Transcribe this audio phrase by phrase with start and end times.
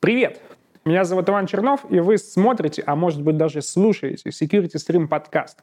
[0.00, 0.40] Привет!
[0.86, 5.58] Меня зовут Иван Чернов, и вы смотрите, а может быть даже слушаете Security Stream подкаст.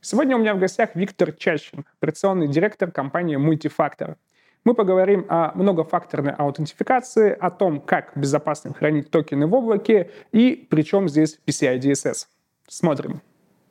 [0.00, 4.14] Сегодня у меня в гостях Виктор Чащин, операционный директор компании Multifactor.
[4.64, 10.80] Мы поговорим о многофакторной аутентификации, о том, как безопасно хранить токены в облаке и при
[10.84, 12.28] чем здесь PCI DSS.
[12.66, 13.20] Смотрим.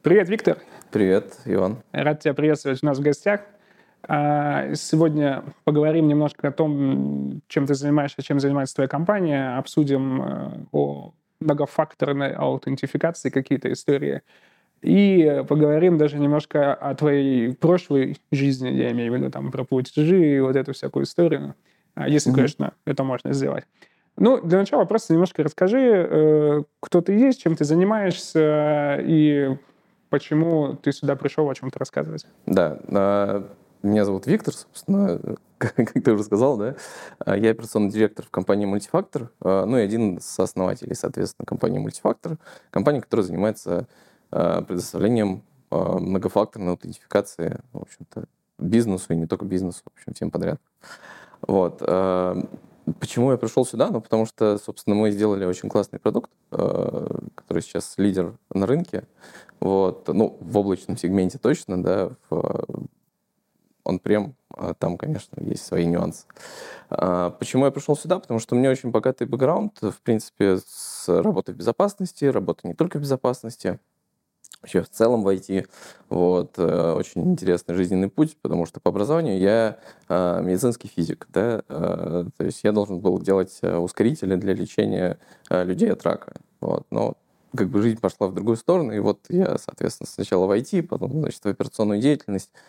[0.04, 0.60] Привет, Виктор.
[0.92, 1.82] Привет, Иван.
[1.94, 3.42] Рад тебя приветствовать у нас в гостях.
[4.08, 9.58] А, сегодня поговорим немножко о том, чем ты занимаешься, чем занимается твоя компания.
[9.58, 14.22] Обсудим э, о многофакторной аутентификации какие-то истории.
[14.82, 20.38] И поговорим даже немножко о твоей прошлой жизни, я имею в виду там про платежи
[20.38, 21.56] и вот эту всякую историю.
[21.94, 22.36] А, если, mm-hmm.
[22.36, 23.66] конечно, это можно сделать.
[24.18, 29.56] Ну, для начала просто немножко расскажи, э, кто ты есть, чем ты занимаешься и
[30.10, 32.26] почему ты сюда пришел о чем-то рассказывать.
[32.46, 33.48] Да, а,
[33.84, 35.20] меня зовут Виктор, собственно,
[35.58, 36.76] как, ты уже сказал, да.
[37.20, 41.84] А, я операционный директор в компании Multifactor, а, ну и один из основателей, соответственно, компании
[41.86, 42.38] Multifactor,
[42.70, 43.88] компания, которая занимается
[44.32, 48.26] а, предоставлением многофакторной аутентификации, в общем-то,
[48.60, 50.60] бизнесу и не только бизнесу, в общем, всем подряд.
[51.48, 51.80] Вот.
[53.00, 53.90] Почему я пришел сюда?
[53.90, 59.06] Ну, потому что, собственно, мы сделали очень классный продукт, который сейчас лидер на рынке.
[59.62, 60.10] Вот.
[60.10, 62.81] Ну, в облачном сегменте точно, да, в
[63.92, 66.26] он прям, а там, конечно, есть свои нюансы.
[66.90, 68.20] А, почему я пришел сюда?
[68.20, 72.74] Потому что у меня очень богатый бэкграунд, в принципе, с работой в безопасности, работа не
[72.74, 73.80] только в безопасности,
[74.62, 75.68] вообще в целом в IT.
[76.10, 76.54] Вот.
[76.58, 79.78] Э, очень интересный жизненный путь, потому что по образованию я
[80.10, 81.28] э, медицинский физик.
[81.30, 81.64] Да?
[81.68, 85.18] Э, то есть я должен был делать ускорители для лечения
[85.50, 86.34] людей от рака.
[86.60, 86.86] Вот.
[86.92, 87.18] Но
[87.56, 91.12] как бы жизнь пошла в другую сторону, и вот я, соответственно, сначала в IT, потом,
[91.12, 92.60] значит, в операционную деятельность, а,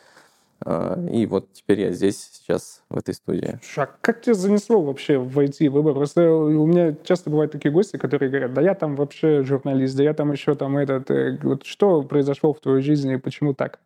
[1.10, 3.58] и вот теперь я здесь сейчас, в этой студии.
[3.76, 5.94] А как тебя занесло вообще в IT-выбор?
[5.94, 10.02] Просто у меня часто бывают такие гости, которые говорят, да я там вообще журналист, да
[10.02, 11.10] я там еще там этот...
[11.10, 13.80] Э, вот что произошло в твоей жизни и почему так?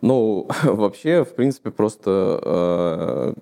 [0.00, 3.34] Ну, вообще, в принципе, просто э,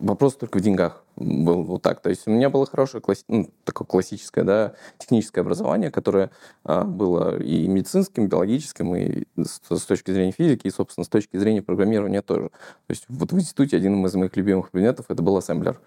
[0.00, 2.00] вопрос только в деньгах был вот так.
[2.00, 3.24] То есть у меня было хорошее класс...
[3.28, 6.30] ну, такое классическое, да, техническое образование, которое
[6.64, 11.08] а, было и медицинским, и биологическим, и с, с точки зрения физики, и, собственно, с
[11.08, 12.48] точки зрения программирования тоже.
[12.48, 15.78] То есть вот в институте один из моих любимых предметов это был ассемблер.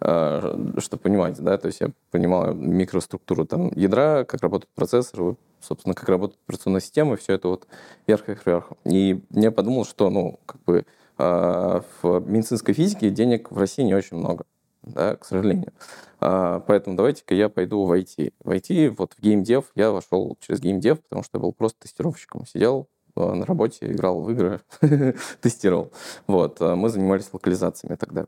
[0.00, 5.94] А, что понимаете, да, то есть я понимал микроструктуру там ядра, как работают процессоры, собственно,
[5.94, 7.66] как работает операционная система, и все это вот
[8.06, 8.72] вверх-вверх-вверх.
[8.84, 10.84] И я подумал, что, ну, как бы
[11.22, 14.44] а, в медицинской физике денег в России не очень много,
[14.92, 15.72] да, к сожалению.
[16.20, 18.32] А, поэтому давайте-ка я пойду в IT.
[18.42, 22.46] В IT, вот в геймдев я вошел через геймдев, потому что я был просто тестировщиком.
[22.46, 24.60] Сидел а, на работе, играл в игры,
[25.40, 25.92] тестировал.
[26.26, 26.60] Вот.
[26.60, 28.26] Мы занимались локализациями тогда.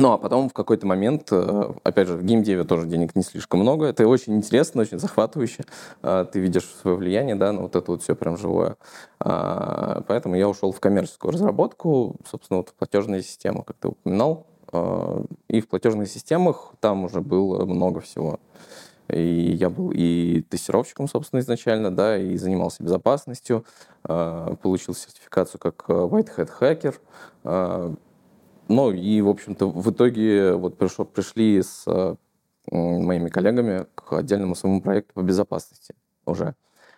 [0.00, 3.60] Ну, а потом в какой-то момент, э, опять же, в геймдеве тоже денег не слишком
[3.60, 3.84] много.
[3.84, 5.64] Это очень интересно, очень захватывающе.
[6.00, 8.76] А, ты видишь свое влияние, да, на вот это вот все прям живое.
[9.18, 14.46] А, поэтому я ушел в коммерческую разработку, собственно, вот в платежные системы, как ты упоминал.
[14.72, 18.40] А, и в платежных системах там уже было много всего.
[19.08, 23.64] И я был и тестировщиком, собственно, изначально, да, и занимался безопасностью,
[24.02, 27.96] получил сертификацию как э, White Hat Hacker,
[28.68, 31.84] ну и, в общем-то, в итоге вот пришел, пришли с
[32.70, 36.54] моими коллегами к отдельному своему проекту по безопасности уже.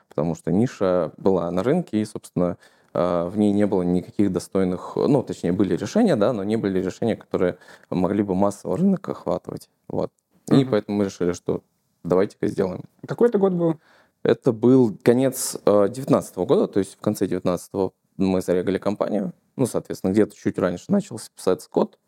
[0.09, 2.59] Потому что ниша была на рынке, и, собственно,
[2.93, 7.17] в ней не было никаких достойных, ну, точнее, были решения, да, но не были решения,
[7.17, 7.57] которые
[7.91, 9.71] могли бы массово рынок охватывать.
[9.89, 10.11] Вот.
[10.49, 11.63] И поэтому мы решили, что
[12.05, 12.83] давайте-ка сделаем.
[13.07, 13.81] Какой это год был?
[14.23, 19.67] Это был конец 2019 э, года, то есть в конце 2019 мы зарегали компанию, ну,
[19.67, 21.99] соответственно, где-то чуть раньше начался писаться код,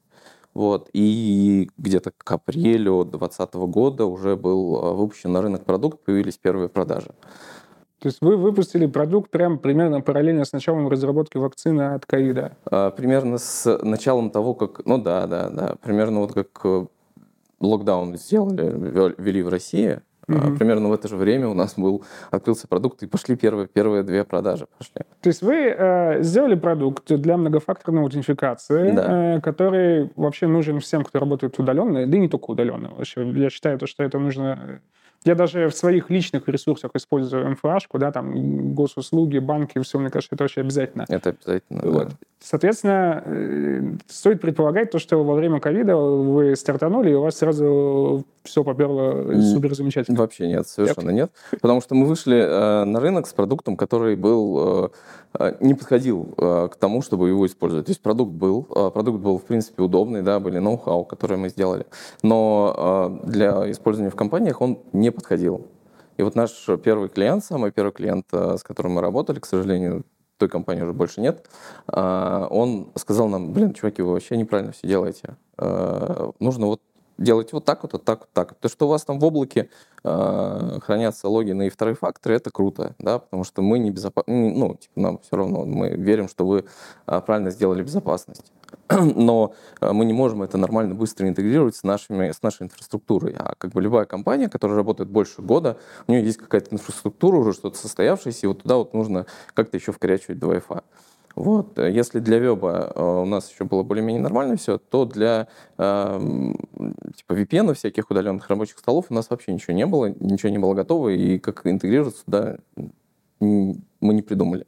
[0.53, 6.39] вот, и где-то к апрелю 2020 года уже был а, выпущен на рынок продукт, появились
[6.39, 7.11] первые продажи.
[8.05, 12.53] То есть вы выпустили продукт прям примерно параллельно с началом разработки вакцины от ковида?
[12.67, 14.85] А, примерно с началом того, как...
[14.85, 15.77] Ну да, да, да.
[15.81, 16.85] Примерно вот как э,
[17.61, 20.57] локдаун сделали, ввели в России, Mm-hmm.
[20.57, 24.25] Примерно в это же время у нас был открылся продукт, и пошли первые, первые две
[24.25, 24.67] продажи.
[24.79, 25.03] Пошли.
[25.21, 29.37] То есть вы э, сделали продукт для многофакторной аутентификации, да.
[29.37, 32.89] э, который вообще нужен всем, кто работает удаленно, да и не только удаленно.
[32.97, 34.81] Вообще, я считаю, то, что это нужно...
[35.25, 40.35] Я даже в своих личных ресурсах использую МФАшку, да, там госуслуги, банки, все, мне кажется,
[40.35, 41.07] это вообще обязательно.
[41.09, 42.09] Это обязательно, вот.
[42.09, 42.15] да.
[42.41, 48.27] Соответственно, э, стоит предполагать то, что во время ковида вы стартанули, и у вас сразу
[48.43, 50.19] все поперло супер замечательно.
[50.19, 51.31] Вообще нет, совершенно нет.
[51.51, 51.61] нет.
[51.63, 54.89] Потому что мы вышли э, на рынок с продуктом, который был э,
[55.39, 57.87] э, не подходил э, к тому, чтобы его использовать.
[57.87, 61.49] То есть продукт был, э, продукт был в принципе удобный, да, были ноу-хау, которые мы
[61.49, 61.87] сделали,
[62.23, 65.67] но э, для использования в компаниях он не подходил.
[66.17, 66.51] И вот наш
[66.83, 70.05] первый клиент, самый первый клиент, э, с которым мы работали, к сожалению,
[70.39, 71.49] той компании уже больше нет,
[71.87, 75.37] а, он сказал нам, блин, чуваки, вы вообще неправильно все делаете.
[75.57, 76.81] А, нужно вот
[77.19, 78.55] делать вот так вот, вот так вот, так.
[78.55, 79.71] То, что у вас там в облаке
[80.03, 84.75] э, хранятся логины и вторые факторы, это круто, да, потому что мы не безопасны, ну,
[84.75, 86.65] типа, нам все равно, мы верим, что вы
[87.07, 88.53] э, правильно сделали безопасность.
[88.89, 93.35] Но э, мы не можем это нормально быстро интегрировать с, нашими, с нашей инфраструктурой.
[93.39, 97.53] А как бы любая компания, которая работает больше года, у нее есть какая-то инфраструктура уже,
[97.53, 100.83] что-то состоявшееся, и вот туда вот нужно как-то еще вкорячивать до Wi-Fi.
[101.37, 101.79] Вот.
[101.79, 105.49] Если для веба э, у нас еще было более-менее нормально все, то для
[105.79, 106.21] э,
[107.17, 110.75] типа VPN всяких удаленных рабочих столов у нас вообще ничего не было, ничего не было
[110.75, 112.57] готово, и как интегрироваться туда
[113.41, 114.67] мы не придумали.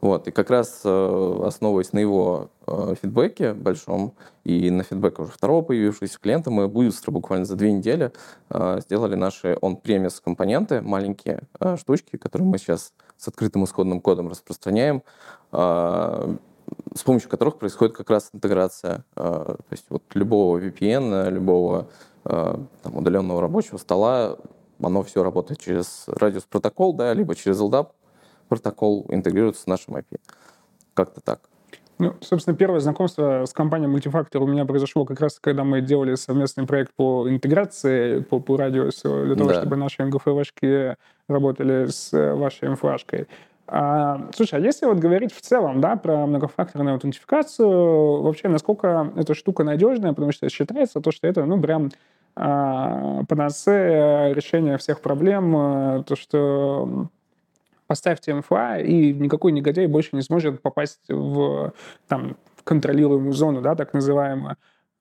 [0.00, 0.28] Вот.
[0.28, 4.14] И как раз э, основываясь на его э, фидбэке большом
[4.44, 8.12] и на фидбэке уже второго появившегося клиента, мы быстро, буквально за две недели,
[8.50, 14.28] э, сделали наши он-премис компоненты, маленькие э, штучки, которые мы сейчас с открытым исходным кодом
[14.28, 15.02] распространяем,
[15.52, 16.34] а,
[16.92, 19.04] с помощью которых происходит как раз интеграция.
[19.14, 21.86] То есть вот любого VPN, любого
[22.24, 24.38] там, удаленного рабочего стола,
[24.82, 27.90] оно все работает через радиус протокол, да, либо через LDAP
[28.48, 30.20] протокол интегрируется с нашим IP.
[30.94, 31.40] Как-то так.
[32.02, 36.14] Ну, собственно, первое знакомство с компанией Multifactor у меня произошло как раз, когда мы делали
[36.16, 39.60] совместный проект по интеграции, по, по радиусу, для того, да.
[39.60, 40.96] чтобы наши МГФ-шки
[41.28, 43.28] работали с э, вашей МФАшкой.
[43.68, 49.34] А, слушай, а если вот говорить в целом, да, про многофакторную аутентификацию, вообще, насколько эта
[49.34, 51.90] штука надежная, потому что считается то, что это, ну, прям
[52.34, 57.06] а, панацея решения всех проблем, э, то, что
[57.92, 61.74] поставьте МФА, и никакой негодяй больше не сможет попасть в
[62.08, 64.56] там, контролируемую зону, да, так называемую.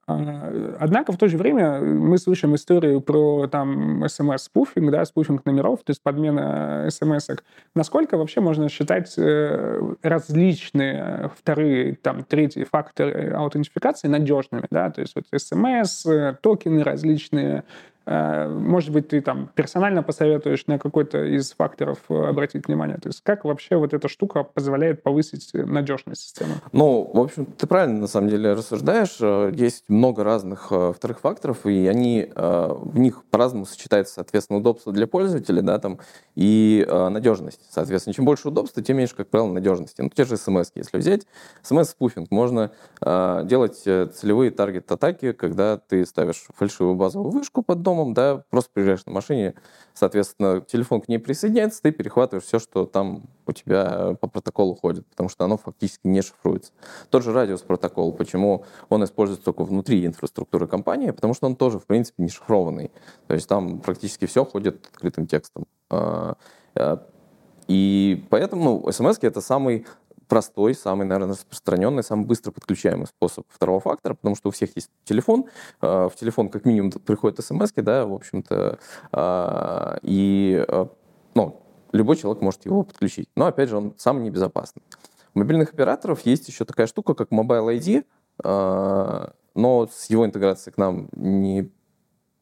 [0.07, 5.79] А, однако в то же время мы слышим историю про там смс-спуфинг, да, спуфинг номеров,
[5.85, 7.45] то есть подмена смс-ок.
[7.75, 15.15] Насколько вообще можно считать э, различные вторые, там, третьи факторы аутентификации надежными, да, то есть
[15.15, 16.05] вот смс,
[16.41, 17.63] токены различные, Э,
[18.05, 22.97] может быть, ты там персонально посоветуешь на какой-то из факторов э, обратить внимание.
[22.97, 26.55] То есть как вообще вот эта штука позволяет повысить надежность системы?
[26.71, 29.17] Ну, в общем, ты правильно на самом деле рассуждаешь.
[29.21, 35.05] Э, есть много разных вторых факторов, и они в них по-разному сочетаются, соответственно, удобство для
[35.05, 35.99] пользователя, да, там,
[36.35, 37.61] и надежность.
[37.69, 40.01] Соответственно, чем больше удобства, тем меньше, как правило, надежности.
[40.01, 41.27] Ну, те же смс, если взять,
[41.63, 42.71] смс-спуфинг можно
[43.01, 49.05] делать целевые таргет-атаки, когда ты ставишь фальшивую базовую вышку под дом, домом, да, просто приезжаешь
[49.05, 49.53] на машине,
[49.93, 55.05] соответственно, телефон к ней присоединяется, ты перехватываешь все, что там у тебя по протоколу ходит,
[55.07, 56.71] потому что оно фактически не шифруется.
[57.09, 61.79] Тот же радиус протокол, почему он используется только внутри инфраструктуры компании, потому что он тоже,
[61.79, 62.91] в принципе, не шифрованный.
[63.27, 65.65] То есть там практически все ходит открытым текстом.
[65.89, 66.37] А,
[66.75, 67.05] а,
[67.67, 69.85] и поэтому ну, смс это самый
[70.31, 74.89] простой, самый, наверное, распространенный, самый быстро подключаемый способ второго фактора, потому что у всех есть
[75.03, 75.43] телефон,
[75.81, 78.79] э, в телефон как минимум приходят смс да, в общем-то,
[79.11, 80.85] э, и, э,
[81.35, 81.61] ну,
[81.91, 83.27] любой человек может его подключить.
[83.35, 84.81] Но, опять же, он самый небезопасный.
[85.35, 88.05] У мобильных операторов есть еще такая штука, как Mobile ID,
[89.53, 91.69] но с его интеграцией к нам не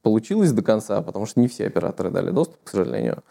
[0.03, 3.23] получилось до конца, потому что не все операторы дали доступ, к сожалению.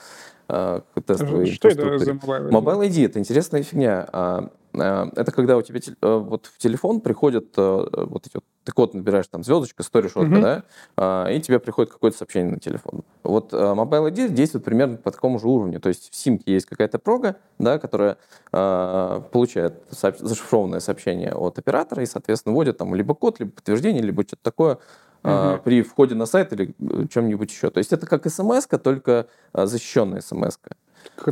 [0.48, 2.50] Э, к тестовой Что это за Mobile ID?
[2.50, 4.08] Mobile ID— это интересная фигня.
[4.12, 8.44] А, а, это когда у тебя э, вот в телефон приходит э, вот эти вот,
[8.64, 10.40] ты код набираешь там звездочка, сторишотка, uh-huh.
[10.40, 10.64] да,
[10.96, 13.02] а, и тебе приходит какое-то сообщение на телефон.
[13.24, 15.80] Вот Mobile ID действует примерно по такому же уровню.
[15.80, 18.16] То есть в симке есть какая-то прога, да, которая
[18.50, 24.42] получает зашифрованное сообщение от оператора и, соответственно, вводит там либо код, либо подтверждение, либо что-то
[24.42, 24.78] такое,
[25.24, 25.60] Uh-huh.
[25.62, 27.70] при входе на сайт или э, чем-нибудь еще.
[27.70, 30.76] То есть это как смс только а, защищенная смс -ка.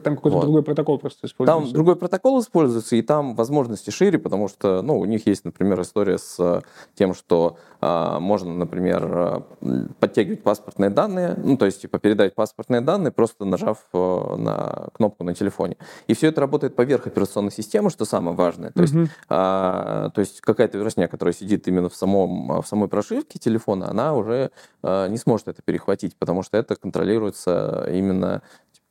[0.02, 0.42] Там какой-то вот.
[0.42, 1.64] другой протокол просто используется.
[1.64, 5.80] Там другой протокол используется, и там возможности шире, потому что, ну, у них есть, например,
[5.80, 6.60] история с э,
[6.94, 9.42] тем, что а, можно, например, а,
[10.00, 15.24] подтягивать паспортные данные, ну, то есть, типа, передать паспортные данные, просто нажав а, на кнопку
[15.24, 15.76] на телефоне.
[16.06, 18.70] И все это работает поверх операционной системы, что самое важное.
[18.72, 18.94] То есть,
[19.28, 24.14] а, то есть какая-то версия, которая сидит именно в, самом, в самой прошивке телефона, она
[24.14, 24.50] уже
[24.82, 28.42] а, не сможет это перехватить, потому что это контролируется именно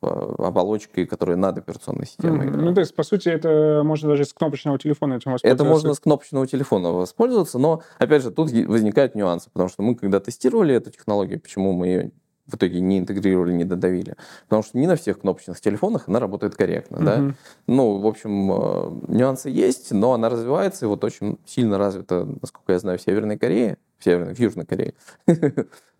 [0.02, 2.48] оболочкой, которая над операционной системой.
[2.48, 2.56] Mm-hmm.
[2.56, 5.64] Ну, то есть, по сути, это можно даже с кнопочного телефона этим воспользоваться?
[5.64, 9.94] Это можно с кнопочного телефона воспользоваться, но, опять же, тут возникают нюансы, потому что мы,
[9.94, 12.10] когда тестировали эту технологию, почему мы ее
[12.46, 14.14] в итоге не интегрировали, не додавили.
[14.44, 16.96] Потому что не на всех кнопочных телефонах она работает корректно.
[16.96, 17.04] Mm-hmm.
[17.04, 17.34] Да?
[17.66, 22.72] Ну, в общем, э, нюансы есть, но она развивается, и вот очень сильно развита, насколько
[22.72, 24.94] я знаю, в Северной Корее, в Северной, в Южной Корее.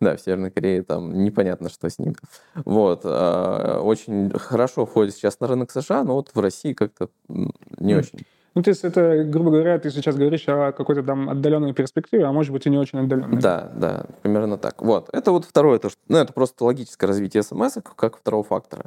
[0.01, 2.15] да, в Северной Корее там непонятно, что с ним.
[2.65, 3.01] Вот.
[3.05, 8.21] Э, очень хорошо входит сейчас на рынок США, но вот в России как-то не очень.
[8.57, 12.33] Ну, то есть это, грубо говоря, ты сейчас говоришь о какой-то там отдаленной перспективе, а
[12.33, 13.39] может быть и не очень отдаленной.
[13.39, 14.81] Да, да, примерно так.
[14.81, 15.11] Вот.
[15.13, 18.87] Это вот второе, то, что, ну, это просто логическое развитие смс как второго фактора.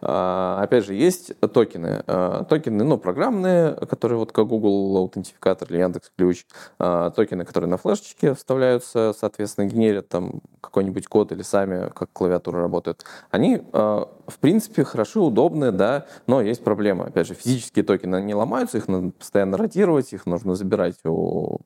[0.00, 2.04] А, опять же, есть токены.
[2.06, 6.46] А, токены, ну, программные, которые вот как Google аутентификатор или Яндекс Ключ.
[6.78, 12.60] А, токены, которые на флешечке вставляются, соответственно, генерят там какой-нибудь код или сами, как клавиатура
[12.60, 13.04] работает.
[13.32, 17.06] Они, а, в принципе, хороши, удобны, да, но есть проблема.
[17.06, 21.58] Опять же, физические токены не ломаются, их надо постоянно ротировать, их нужно забирать у,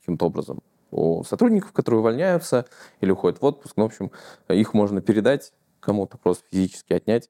[0.00, 2.66] каким-то образом у сотрудников, которые увольняются
[3.00, 3.76] или уходят в отпуск.
[3.76, 4.12] Ну, в общем,
[4.48, 7.28] их можно передать кому-то, просто физически отнять.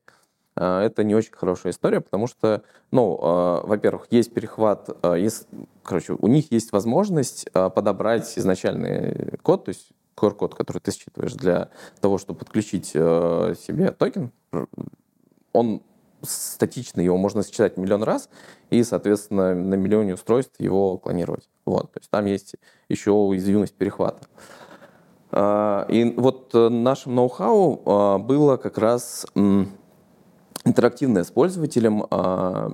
[0.56, 5.48] А, это не очень хорошая история, потому что, ну, а, во-первых, есть перехват, а, есть,
[5.82, 11.70] короче, у них есть возможность подобрать изначальный код, то есть QR-код, который ты считываешь для
[12.00, 14.32] того, чтобы подключить себе токен,
[15.52, 15.82] он
[16.22, 18.28] статичный, его можно считать миллион раз,
[18.70, 21.48] и, соответственно, на миллионе устройств его клонировать.
[21.64, 21.92] Вот.
[21.92, 22.54] То есть там есть
[22.88, 24.26] еще уязвимость перехвата.
[25.30, 29.26] А, и вот э, нашим ноу-хау а, было как раз
[30.64, 32.72] интерактивное с пользователем а,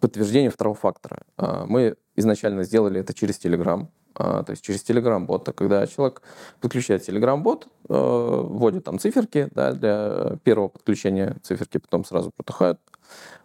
[0.00, 1.22] подтверждение второго фактора.
[1.38, 3.86] Мы изначально сделали это через Telegram.
[4.18, 6.22] А, то есть через Telegram-бота, когда человек
[6.60, 12.80] подключает Telegram-бот, э, вводит там циферки да, для первого подключения, циферки потом сразу протухают.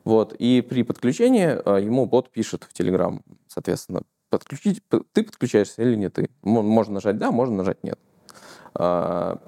[0.06, 5.96] Вот, и при подключении э, ему бот пишет в Telegram, соответственно, подключить, ты подключаешься или
[5.96, 6.30] не ты.
[6.42, 8.00] Можно нажать «да», можно нажать «нет».
[8.74, 9.40] А,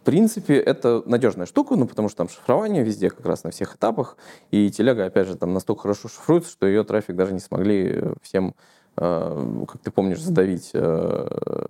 [0.00, 3.74] в принципе, это надежная штука, ну, потому что там шифрование везде, как раз на всех
[3.74, 4.16] этапах,
[4.52, 8.54] и телега, опять же, там настолько хорошо шифруется, что ее трафик даже не смогли всем
[8.94, 11.66] как ты помнишь, задавить, э,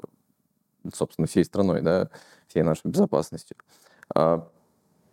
[0.93, 2.09] собственно, всей страной, да,
[2.49, 3.57] всей нашей безопасностью.
[4.15, 4.49] А,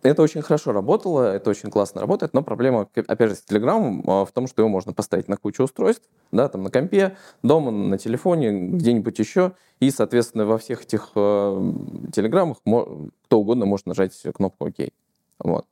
[0.02, 4.24] это очень хорошо работало, это очень классно работает, но проблема, опять же, с Telegram а,
[4.24, 7.98] в том, что его можно поставить на кучу устройств, да, там на компе, дома, на
[7.98, 11.72] телефоне, где-нибудь еще, и, соответственно, во всех этих э,
[12.12, 14.90] телеграммах кто угодно может нажать кнопку «Ок».
[15.40, 15.66] Вот.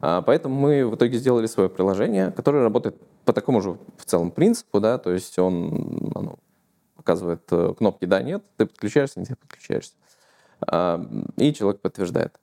[0.00, 4.30] А, поэтому мы в итоге сделали свое приложение, которое работает по такому же в целом
[4.30, 6.38] принципу, да, то есть он оно
[6.96, 9.94] показывает э, кнопки «да», «нет», ты подключаешься, не подключаешься.
[10.66, 11.04] А,
[11.36, 12.38] и человек подтверждает.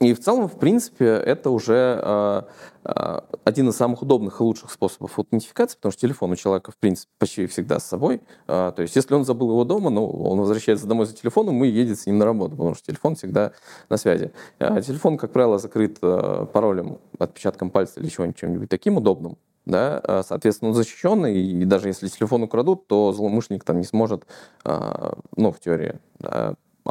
[0.00, 2.42] И в целом, в принципе, это уже э,
[2.84, 6.78] э, один из самых удобных и лучших способов аутентификации, потому что телефон у человека, в
[6.78, 8.22] принципе, почти всегда с собой.
[8.48, 11.68] Э, то есть, если он забыл его дома, ну, он возвращается домой за телефоном и
[11.68, 13.52] едет с ним на работу, потому что телефон всегда
[13.90, 14.32] на связи.
[14.58, 19.36] А телефон, как правило, закрыт э, паролем, отпечатком пальца или чего-нибудь таким удобным.
[19.66, 24.24] Да, соответственно, он защищенный, и даже если телефон украдут, то злоумышленник там не сможет,
[24.64, 26.00] ну, в теории,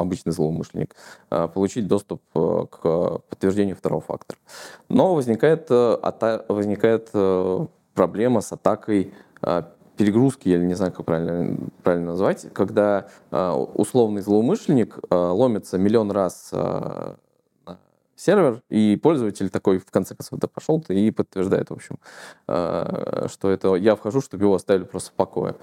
[0.00, 0.96] обычный злоумышленник,
[1.30, 4.38] а, получить доступ э, к подтверждению второго фактора.
[4.88, 9.12] Но возникает, э, возникает э, проблема с атакой
[9.96, 16.52] перегрузки, я не знаю, как правильно, правильно назвать, когда условный злоумышленник ломится миллион раз
[18.16, 21.98] сервер, и пользователь такой в конце концов да пошел и подтверждает, в общем,
[22.46, 25.56] что это я вхожу, чтобы его оставили просто в покое.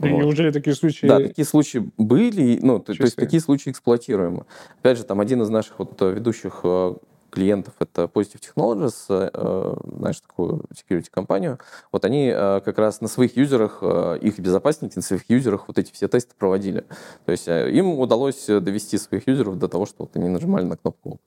[0.00, 0.18] И вот.
[0.18, 1.06] неужели такие случаи...
[1.06, 4.46] Да, такие случаи были, ну, то, то есть такие случаи эксплуатируемы.
[4.78, 6.94] Опять же, там один из наших вот э, ведущих э,
[7.30, 11.58] клиентов, это Positive Technologies, э, знаешь, такую security-компанию,
[11.90, 13.82] вот они как раз на своих юзерах,
[14.20, 16.84] их безопасники на своих юзерах вот эти все тесты проводили.
[17.24, 21.20] То есть им удалось довести своих юзеров до того, что вот они нажимали на кнопку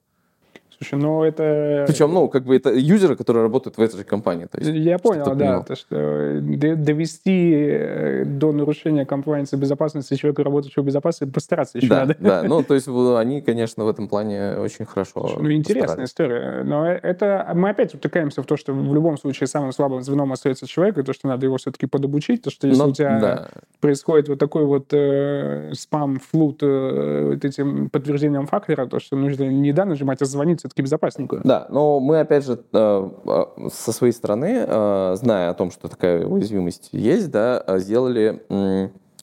[0.78, 1.84] Слушай, ну это...
[1.86, 4.46] Причем, ну, как бы это юзеры, которые работают в этой же компании.
[4.46, 5.62] То есть, Я понял, да.
[5.62, 12.00] То, что довести э, до нарушения комплайенса безопасности человека, работающего в безопасности, постараться еще да,
[12.00, 12.16] надо.
[12.20, 16.62] Да, ну, то есть они, конечно, в этом плане очень хорошо Слушай, Ну, интересная история.
[16.64, 17.50] Но это...
[17.54, 21.02] Мы опять утыкаемся в то, что в любом случае самым слабым звеном остается человек, и
[21.02, 23.48] то, что надо его все-таки подобучить, то, что если Но, ну, у тебя да.
[23.80, 29.44] происходит вот такой вот э, спам, флут э, вот этим подтверждением фактора, то, что нужно
[29.44, 31.40] не да нажимать, а звонить все-таки безопасненько.
[31.44, 35.88] Да, но мы, опять же, э, э, со своей стороны, э, зная о том, что
[35.88, 38.42] такая уязвимость есть, да, сделали,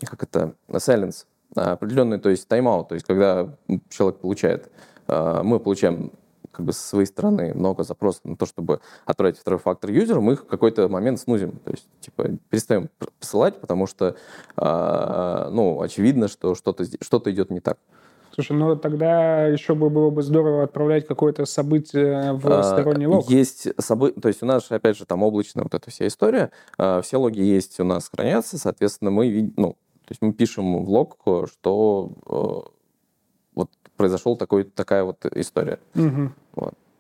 [0.06, 3.50] как это, silence, определенный, то есть тайм-аут, то есть когда
[3.90, 4.72] человек получает
[5.08, 6.14] мы получаем
[6.52, 10.34] как бы со своей стороны много запросов на то, чтобы отправить второй фактор юзеру, мы
[10.34, 11.60] их в какой-то момент снузим.
[11.66, 14.16] То есть, типа, перестаем посылать, потому что,
[14.56, 17.80] э, ну, очевидно, что что-то что идет не так.
[18.34, 23.30] Слушай, ну тогда еще бы было бы здорово отправлять какое-то событие в а, сторонний лог.
[23.30, 27.02] Есть события, то есть у нас, опять же, там облачная вот эта вся история, а,
[27.02, 30.90] все логи есть у нас хранятся, соответственно, мы видим, ну, то есть мы пишем в
[30.90, 31.18] лог,
[31.50, 32.70] что э,
[33.56, 35.80] вот произошел такой, такая вот история.
[35.96, 36.32] Угу.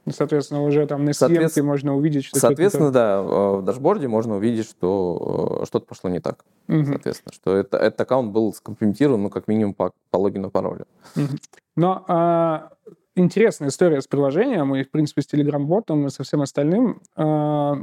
[0.09, 5.59] Соответственно, уже там на съемке можно увидеть, что Соответственно, да, в дашборде можно увидеть, что
[5.61, 6.43] э, что-то пошло не так.
[6.67, 6.85] Угу.
[6.85, 10.85] Соответственно, что это, этот аккаунт был скомпрометирован, ну, как минимум, по, по логину, паролю.
[11.15, 11.37] Угу.
[11.77, 12.71] Но а,
[13.15, 17.01] интересная история с приложением и, в принципе, с Telegram-ботом и со всем остальным.
[17.15, 17.77] А,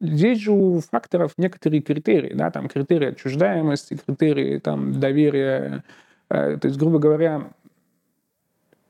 [0.00, 5.82] здесь же у факторов некоторые критерии, да, там критерии отчуждаемости, критерии там доверия.
[6.30, 7.50] Э, то есть, грубо говоря,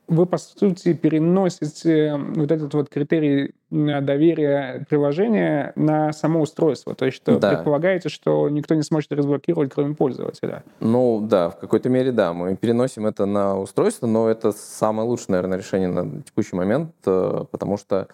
[0.08, 6.94] вы, по сути, переносите вот этот вот критерий доверия приложения на само устройство.
[6.94, 7.54] То есть что да.
[7.54, 10.62] предполагаете, что никто не сможет разблокировать, кроме пользователя.
[10.80, 12.32] Ну да, в какой-то мере да.
[12.32, 17.44] Мы переносим это на устройство, но это самое лучшее, наверное, решение на текущий момент, э,
[17.50, 18.08] потому что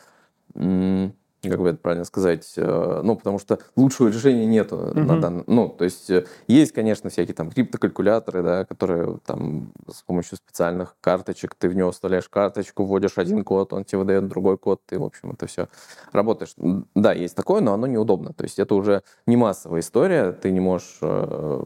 [1.49, 5.01] как бы это правильно сказать, э, ну, потому что лучшего решения нету uh-huh.
[5.01, 10.03] на данный, ну, то есть э, есть, конечно, всякие там криптокалькуляторы, да, которые там с
[10.03, 14.59] помощью специальных карточек, ты в него вставляешь карточку, вводишь один код, он тебе выдает другой
[14.59, 15.69] код, ты, в общем, это все
[16.13, 16.55] работаешь.
[16.95, 20.61] Да, есть такое, но оно неудобно, то есть это уже не массовая история, ты не
[20.61, 21.63] можешь э,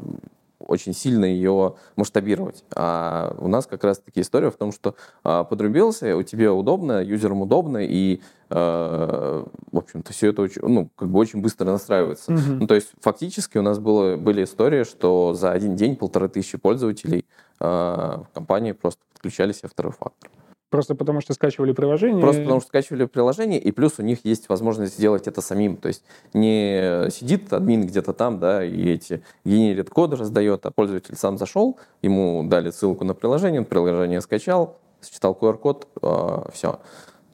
[0.67, 2.65] очень сильно ее масштабировать.
[2.75, 7.43] А у нас как раз-таки история в том, что а, подрубился, у тебя удобно, юзерам
[7.43, 12.33] удобно, и, а, в общем-то, все это очень, ну, как бы очень быстро настраивается.
[12.33, 12.57] Mm-hmm.
[12.61, 16.59] Ну, то есть фактически у нас было, были истории, что за один день полторы тысячи
[16.59, 17.25] пользователей
[17.61, 20.31] а, в компании просто подключали себе второй фактор.
[20.75, 22.21] Просто потому что скачивали приложение?
[22.21, 25.77] Просто потому что скачивали приложение, и плюс у них есть возможность сделать это самим.
[25.77, 26.03] То есть
[26.33, 31.79] не сидит админ где-то там, да, и эти генерит коды раздает, а пользователь сам зашел,
[32.03, 36.81] ему дали ссылку на приложение, он приложение скачал, считал QR-код, э, а, все.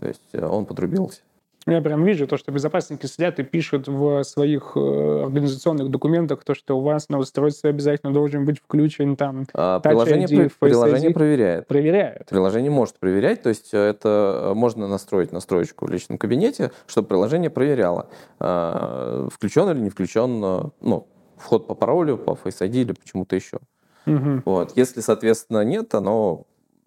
[0.01, 1.23] То есть э, он подрубился.
[1.67, 6.55] Я прям вижу то, что безопасники сидят и пишут в своих э, организационных документах то,
[6.55, 11.11] что у вас на устройстве обязательно должен быть включен там а, приложение, ID, Face приложение
[11.11, 11.15] ID.
[11.15, 11.67] проверяет.
[11.67, 12.27] Проверяет.
[12.31, 17.51] Приложение может проверять, то есть это э, можно настроить настроечку в личном кабинете, чтобы приложение
[17.51, 18.09] проверяло,
[18.41, 20.41] э, включен или не включен
[20.81, 23.59] ну, вход по паролю, по Face ID или почему-то еще.
[24.07, 24.43] Угу.
[24.47, 24.77] Вот.
[24.77, 26.47] Если, соответственно, нет, оно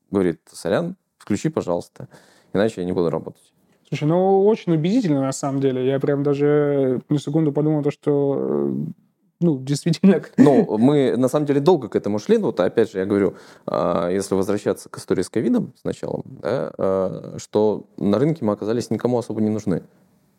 [0.10, 2.08] говорит, сорян, включи, пожалуйста,
[2.54, 3.54] иначе я не буду работать.
[3.94, 5.86] Слушай, ну очень убедительно на самом деле.
[5.86, 8.74] Я прям даже на секунду подумал, то, что э,
[9.40, 10.20] ну, действительно.
[10.38, 12.38] Ну, мы на самом деле долго к этому шли.
[12.38, 13.36] Вот опять же, я говорю,
[13.68, 18.90] а, если возвращаться к истории с ковидом сначала, да, а, что на рынке мы оказались
[18.90, 19.84] никому особо не нужны.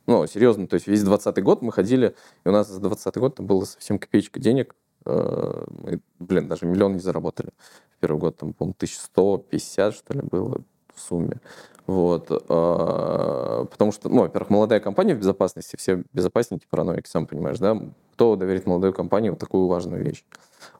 [0.08, 3.38] Ну, серьезно, то есть весь 20 год мы ходили, и у нас за 20 год
[3.38, 4.74] было совсем копеечка денег.
[5.04, 7.50] А, мы, блин, даже миллион не заработали.
[7.96, 10.60] В первый год там, по-моему, 1150, что ли, было
[10.92, 11.40] в сумме.
[11.86, 12.28] Вот.
[12.48, 17.78] А, потому что, ну, во-первых, молодая компания в безопасности, все безопасники, параноики, сам понимаешь, да?
[18.14, 20.24] Кто доверит молодой компании вот такую важную вещь?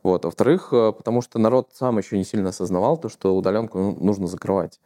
[0.02, 0.24] Вот.
[0.24, 4.26] Во-вторых, а, потому что народ сам еще не сильно осознавал то, что удаленку ну, нужно
[4.26, 4.80] закрывать.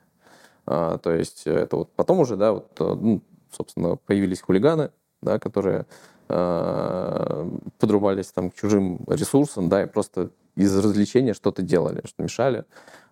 [0.67, 3.23] А, то есть это вот потом уже, да, вот, ну,
[3.57, 4.91] собственно, появились хулиганы,
[5.23, 5.87] да, которые
[6.29, 12.67] подрубались там к чужим ресурсам, да, и просто из развлечения что-то делали, что мешали,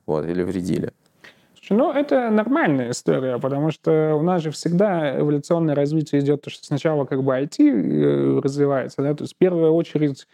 [0.04, 0.92] вот, или вредили.
[1.70, 6.64] Ну, это нормальная история, потому что у нас же всегда эволюционное развитие идет, то, что
[6.64, 10.26] сначала как бы IT э, развивается, да, то есть в первую очередь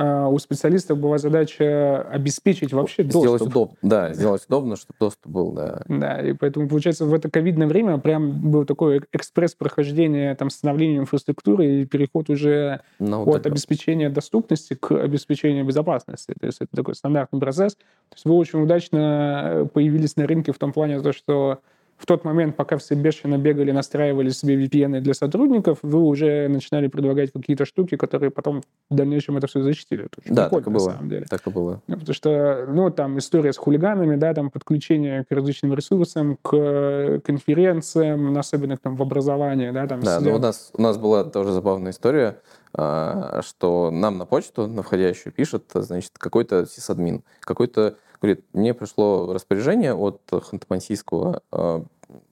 [0.00, 3.22] у специалистов была задача обеспечить вообще доступ.
[3.22, 5.82] Сделать удобно, да, сделать удобно, чтобы доступ был, да.
[5.88, 11.82] Да, и поэтому, получается, в это ковидное время прям был такой экспресс-прохождение там становления инфраструктуры
[11.82, 16.34] и переход уже ну, от обеспечения доступности к обеспечению безопасности.
[16.40, 17.74] То есть это такой стандартный процесс.
[17.74, 21.60] То есть вы очень удачно появились на рынке в том плане, то, что
[22.00, 26.88] в тот момент, пока все бешено бегали, настраивали себе VPN для сотрудников, вы уже начинали
[26.88, 30.06] предлагать какие-то штуки, которые потом в дальнейшем это все защитили.
[30.06, 30.86] Это да, так и было.
[30.88, 31.26] На самом деле.
[31.28, 31.82] Так и было.
[31.86, 37.20] Ну, потому что, ну, там история с хулиганами, да, там подключение к различным ресурсам, к
[37.22, 40.00] конференциям, особенно там в образовании, да, там.
[40.00, 42.38] Да, ну, у нас, у нас была тоже забавная история,
[42.72, 49.32] а, что нам на почту, на входящую, пишет, значит, какой-то сисадмин, какой-то говорит, мне пришло
[49.32, 51.82] распоряжение от Ханты-Мансийского э,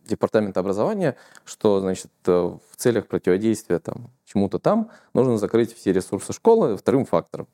[0.06, 6.32] департамента образования, что, значит, э, в целях противодействия там, чему-то там нужно закрыть все ресурсы
[6.32, 7.48] школы вторым фактором.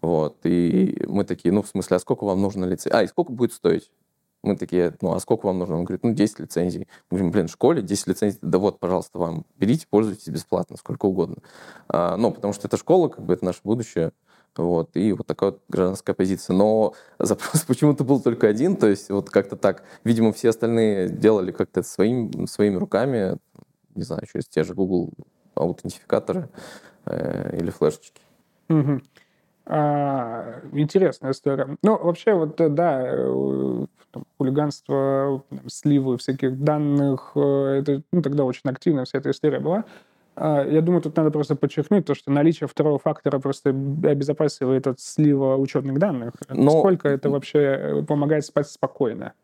[0.00, 0.38] Вот.
[0.44, 2.90] И мы такие, ну, в смысле, а сколько вам нужно лицей?
[2.92, 3.90] А, и сколько будет стоить?
[4.42, 5.76] Мы такие, ну, а сколько вам нужно?
[5.76, 6.88] Он говорит, ну, 10 лицензий.
[7.10, 11.06] Мы говорим, блин, в школе 10 лицензий, да вот, пожалуйста, вам берите, пользуйтесь бесплатно, сколько
[11.06, 11.36] угодно.
[11.88, 14.12] А, ну, потому что это школа, как бы это наше будущее.
[14.56, 16.54] Вот, и вот такая вот гражданская позиция.
[16.54, 19.84] Но запрос почему-то был только один, то есть вот как-то так.
[20.04, 23.38] Видимо, все остальные делали как-то своим, своими руками,
[23.94, 25.10] не знаю, через те же Google
[25.54, 26.48] аутентификаторы
[27.06, 28.22] э, или флешечки.
[28.68, 29.00] Угу.
[29.66, 31.76] А, интересная история.
[31.82, 38.22] Ну, вообще, вот, э, да, э, там, хулиганство, там, сливы всяких данных, э, это ну,
[38.22, 39.84] тогда очень активная вся эта история была.
[40.34, 45.00] А, я думаю, тут надо просто подчеркнуть то, что наличие второго фактора просто обезопасивает от
[45.00, 46.34] слива учетных данных.
[46.48, 46.70] Но...
[46.70, 49.34] Сколько это вообще помогает спать спокойно?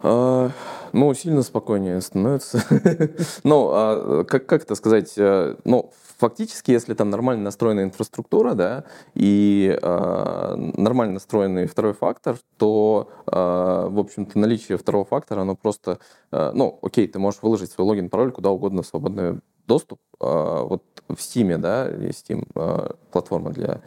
[0.00, 0.50] А,
[0.92, 2.62] ну, сильно спокойнее становится.
[3.44, 5.14] ну, а, как, как это сказать?
[5.16, 8.84] Э, ну, фактически, если там нормально настроена инфраструктура, да,
[9.14, 15.98] и а, нормально настроенный второй фактор, то, в общем-то, наличие второго фактора, оно просто,
[16.30, 20.00] а, ну, окей, ты можешь выложить свой логин, пароль куда угодно в свободный доступ.
[20.18, 23.82] Вот в Steam, да, есть Steam а, платформа для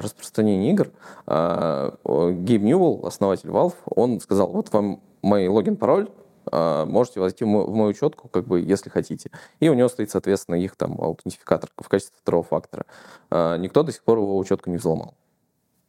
[0.00, 0.90] распространения игр.
[1.26, 6.08] А, Гейб Ньюэлл, основатель Valve, он сказал, вот вам мой логин-пароль,
[6.50, 9.30] а, можете войти в мою учетку, как бы, если хотите.
[9.60, 12.86] И у него стоит, соответственно, их там аутентификатор в качестве второго фактора.
[13.30, 15.14] А, никто до сих пор его учетку не взломал.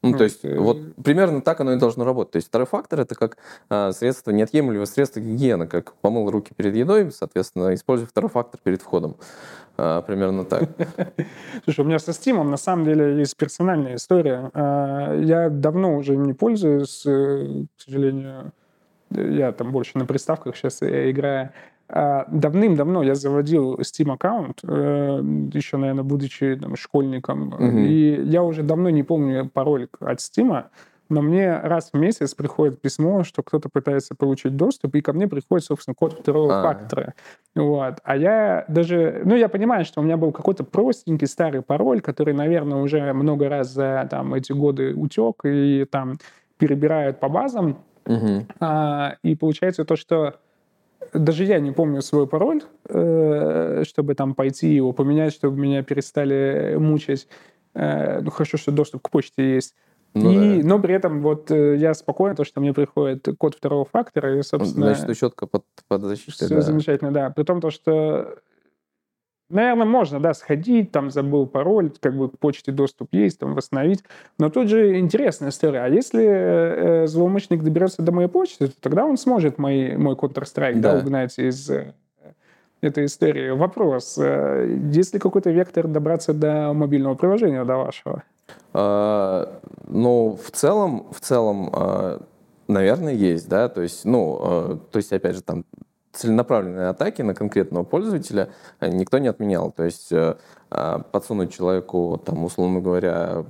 [0.03, 2.33] Ну, то есть, вот примерно так оно и должно работать.
[2.33, 3.37] То есть, второй фактор это как
[3.69, 8.81] а, средство, неотъемлемое средство гигиены, как помыл руки перед едой, соответственно, используй второй фактор перед
[8.81, 9.15] входом.
[9.77, 10.69] А, примерно так.
[11.63, 14.51] Слушай, у меня со Steam на самом деле есть персональная история.
[14.53, 18.51] А, я давно уже не пользуюсь, э, к сожалению,
[19.09, 21.51] я там больше на приставках сейчас играю.
[21.95, 25.21] А, давным-давно я заводил Steam аккаунт, э,
[25.53, 27.77] еще, наверное, будучи там, школьником, угу.
[27.77, 30.63] и я уже давно не помню пароль от Steam,
[31.09, 35.27] но мне раз в месяц приходит письмо, что кто-то пытается получить доступ, и ко мне
[35.27, 36.63] приходит, собственно, код второго а.
[36.63, 37.13] фактора.
[37.53, 37.99] Вот.
[38.03, 39.21] А я даже...
[39.23, 43.49] Ну, я понимаю, что у меня был какой-то простенький старый пароль, который, наверное, уже много
[43.49, 46.17] раз за там, эти годы утек, и там
[46.57, 47.77] перебирают по базам.
[48.07, 48.47] Угу.
[48.61, 50.39] А, и получается то, что
[51.13, 56.75] даже я не помню свой пароль, э, чтобы там пойти его поменять, чтобы меня перестали
[56.77, 57.27] мучать.
[57.73, 59.75] Э, ну, хорошо, что доступ к почте есть.
[60.13, 60.67] Ну, и, да.
[60.67, 64.41] Но при этом вот э, я спокоен, то, что мне приходит код второго фактора, и,
[64.43, 64.93] собственно...
[64.93, 66.61] Значит, четко под, под защитой, Все да.
[66.61, 67.29] замечательно, да.
[67.31, 68.35] При том, то, что
[69.49, 74.03] Наверное, можно, да, сходить, там забыл пароль, как бы к почте доступ есть, там восстановить.
[74.39, 75.81] Но тут же интересная история.
[75.81, 80.79] А если э, злоумышленник доберется до моей почты, то тогда он сможет мой, мой Counter-Strike
[80.79, 80.93] да.
[80.93, 81.93] Да, угнать из э,
[82.81, 83.51] этой истории.
[83.51, 84.17] Вопрос.
[84.17, 88.23] Э, есть ли какой-то вектор добраться до мобильного приложения, до вашего?
[88.73, 92.21] А, ну, в целом, в целом, а,
[92.67, 95.65] наверное, есть, да, то есть, ну, а, то есть, опять же, там
[96.13, 98.49] целенаправленные атаки на конкретного пользователя
[98.79, 99.71] э, никто не отменял.
[99.71, 100.37] То есть э,
[100.69, 103.45] а, подсунуть человеку, там, условно говоря,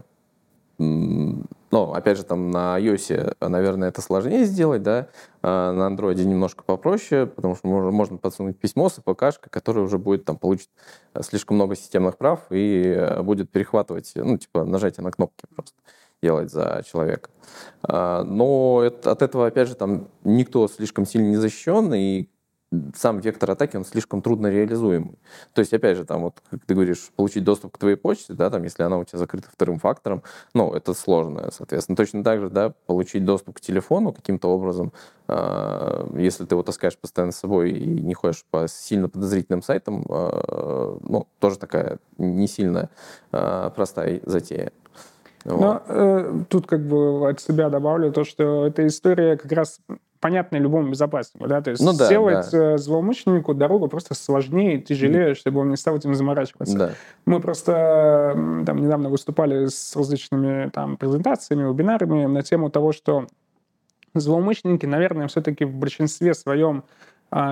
[0.79, 5.07] ну, опять же, там на iOS, наверное, это сложнее сделать, да,
[5.41, 10.25] а на Android немножко попроще, потому что можно подсунуть письмо с АПКшкой, которое уже будет
[10.25, 10.71] там получить
[11.13, 15.75] э, слишком много системных прав и будет перехватывать, ну, типа, нажатие на кнопки просто
[16.21, 17.29] делать за человека.
[17.83, 22.29] А, но от этого, опять же, там никто слишком сильно не защищен, и
[22.95, 25.17] сам вектор атаки, он слишком трудно реализуемый.
[25.53, 28.49] То есть, опять же, там вот, как ты говоришь, получить доступ к твоей почте, да,
[28.49, 31.95] там, если она у тебя закрыта вторым фактором, ну, это сложно, соответственно.
[31.95, 34.93] Точно так же, да, получить доступ к телефону каким-то образом,
[35.27, 40.05] э, если ты его таскаешь постоянно с собой и не ходишь по сильно подозрительным сайтам,
[40.09, 42.89] э, ну, тоже такая не сильно
[43.31, 44.71] э, простая затея.
[45.45, 49.79] Но э, тут как бы от себя добавлю то, что эта история как раз
[50.23, 52.75] понятно любому безопасному, да, то есть ну, да, сделать да.
[52.75, 55.35] Э, злоумышленнику дорогу просто сложнее, тяжелее, mm.
[55.35, 56.77] чтобы он не стал этим заморачиваться.
[56.77, 56.91] Да.
[57.25, 58.31] Мы просто
[58.65, 63.27] там недавно выступали с различными там презентациями, вебинарами на тему того, что
[64.15, 66.85] злоумышленники, наверное, все-таки в большинстве своем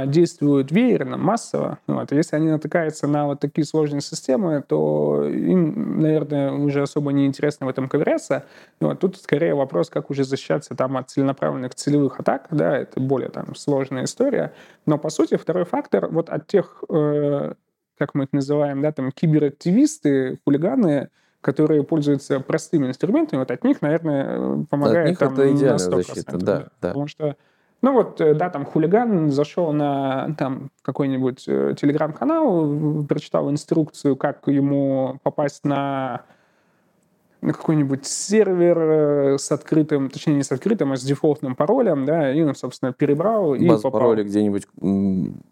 [0.05, 1.79] действуют веерно, массово.
[1.87, 2.11] Вот.
[2.11, 7.65] Если они натыкаются на вот такие сложные системы, то им, наверное, уже особо не интересно
[7.65, 8.45] в этом ковыряться.
[8.79, 8.99] Вот.
[8.99, 12.47] Тут скорее вопрос, как уже защищаться там, от целенаправленных целевых атак.
[12.51, 14.53] Да, это более там, сложная история.
[14.85, 17.53] Но, по сути, второй фактор вот от тех, э,
[17.97, 21.09] как мы их называем, да, там, киберактивисты, хулиганы,
[21.41, 26.37] которые пользуются простыми инструментами, вот от них, наверное, помогает от них там, это идеальная защита,
[26.37, 26.59] да, да.
[26.81, 26.87] да.
[26.89, 27.35] Потому что
[27.81, 34.47] ну вот, э, да, там хулиган зашел на там какой-нибудь э, телеграм-канал, прочитал инструкцию, как
[34.47, 36.21] ему попасть на
[37.41, 42.31] на какой-нибудь сервер э, с открытым, точнее не с открытым, а с дефолтным паролем, да,
[42.31, 43.99] и он, собственно, перебрал и Базу попал.
[44.01, 44.67] пароля где-нибудь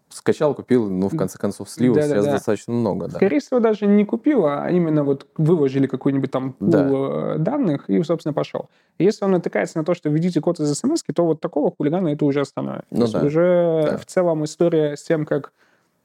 [0.08, 2.12] скачал, купил, ну, в конце концов, слил, Да-да-да.
[2.12, 3.16] средств достаточно много, да.
[3.16, 6.88] Скорее всего, даже не купил, а именно вот выложили какой-нибудь там пул Да.
[6.90, 8.68] э, данных и, собственно, пошел.
[8.98, 12.24] Если он натыкается на то, что введите код из смс, то вот такого хулигана это
[12.24, 12.84] уже остановит.
[12.90, 13.96] Ну да, уже да.
[13.98, 15.52] в целом история с тем, как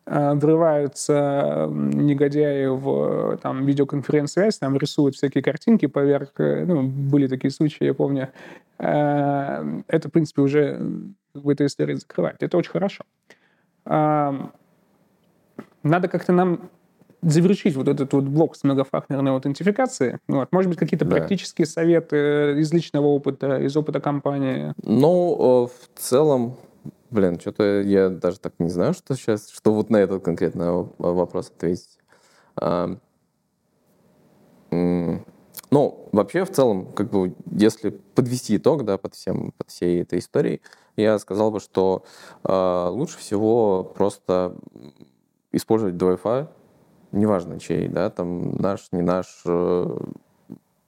[0.05, 7.27] врываются м, негодяи в э, там, видеоконференц-связь, там рисуют всякие картинки поверх, э, ну, были
[7.27, 8.29] такие случаи, я помню,
[8.77, 10.77] Э, это, в принципе, уже
[11.33, 12.43] бы эта история закрывает.
[12.43, 13.03] Это очень хорошо.
[13.85, 14.49] Надо
[16.07, 16.69] как-то нам
[17.21, 20.17] завершить вот этот вот блок с многофакторной аутентификацией.
[20.27, 20.51] Вот.
[20.51, 21.15] Может быть, какие-то Да.
[21.15, 24.73] практические советы из личного опыта, из опыта компании.
[24.83, 26.55] Ну, э, в целом,
[27.15, 31.49] блин, что-то я даже так не знаю, что сейчас, что вот на этот конкретно вопрос
[31.49, 31.97] ответить.
[32.55, 32.97] А,
[35.71, 40.19] Ну, вообще, в целом, как бы, если подвести итог, да, под всем, под всей этой
[40.19, 40.61] историей,
[40.95, 42.05] я сказал бы, что
[42.43, 44.55] э, лучше всего просто
[45.51, 46.47] использовать Wi-Fi,
[47.11, 49.97] неважно чей, да, там наш, не наш, э,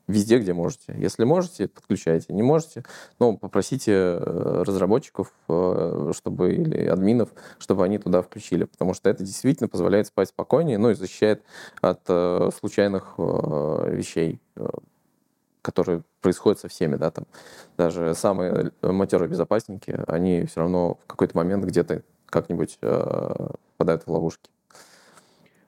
[0.07, 0.95] везде, где можете.
[0.97, 2.33] Если можете, подключайте.
[2.33, 2.83] Не можете,
[3.19, 9.23] ну, попросите э, разработчиков, э, чтобы или админов, чтобы они туда включили, потому что это
[9.23, 11.43] действительно позволяет спать спокойнее, ну и защищает
[11.81, 14.39] от э, случайных вещей,
[15.61, 17.25] которые происходят со всеми, да, там
[17.77, 24.49] даже самые матерые безопасники, они все равно в какой-то момент где-то как-нибудь попадают в ловушки.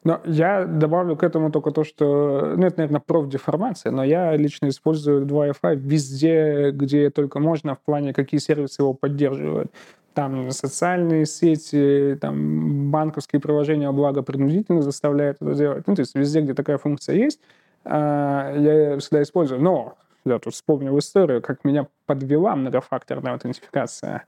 [0.03, 4.69] Но я добавлю к этому только то, что, ну, это, наверное, профдеформация, но я лично
[4.69, 9.71] использую Wi-Fi везде, где только можно, в плане, какие сервисы его поддерживают.
[10.13, 15.83] Там социальные сети, там банковские приложения, благо, принудительно заставляют это делать.
[15.85, 17.39] Ну, то есть везде, где такая функция есть,
[17.83, 19.61] а, я всегда использую.
[19.61, 24.23] Но я тут вспомнил историю, как меня подвела многофакторная аутентификация.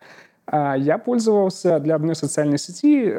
[0.45, 3.12] А, Я пользовался для одной социальной сети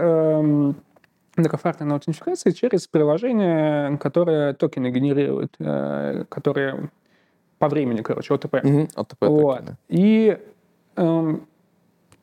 [1.36, 6.90] многофакторной аутентификацией через приложение, которое токены генерирует, э, которые
[7.58, 8.62] по времени, короче, ОТП.
[8.62, 9.58] Мгм, ОТП Вот.
[9.58, 9.76] токены.
[9.88, 10.36] И
[10.96, 11.46] эм,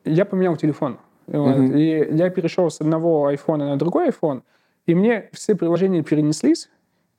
[0.04, 0.98] я поменял телефон.
[1.26, 1.56] Вот.
[1.56, 1.76] Мгм.
[1.76, 4.42] И я перешел с одного айфона на другой iPhone,
[4.86, 6.68] и мне все приложения перенеслись.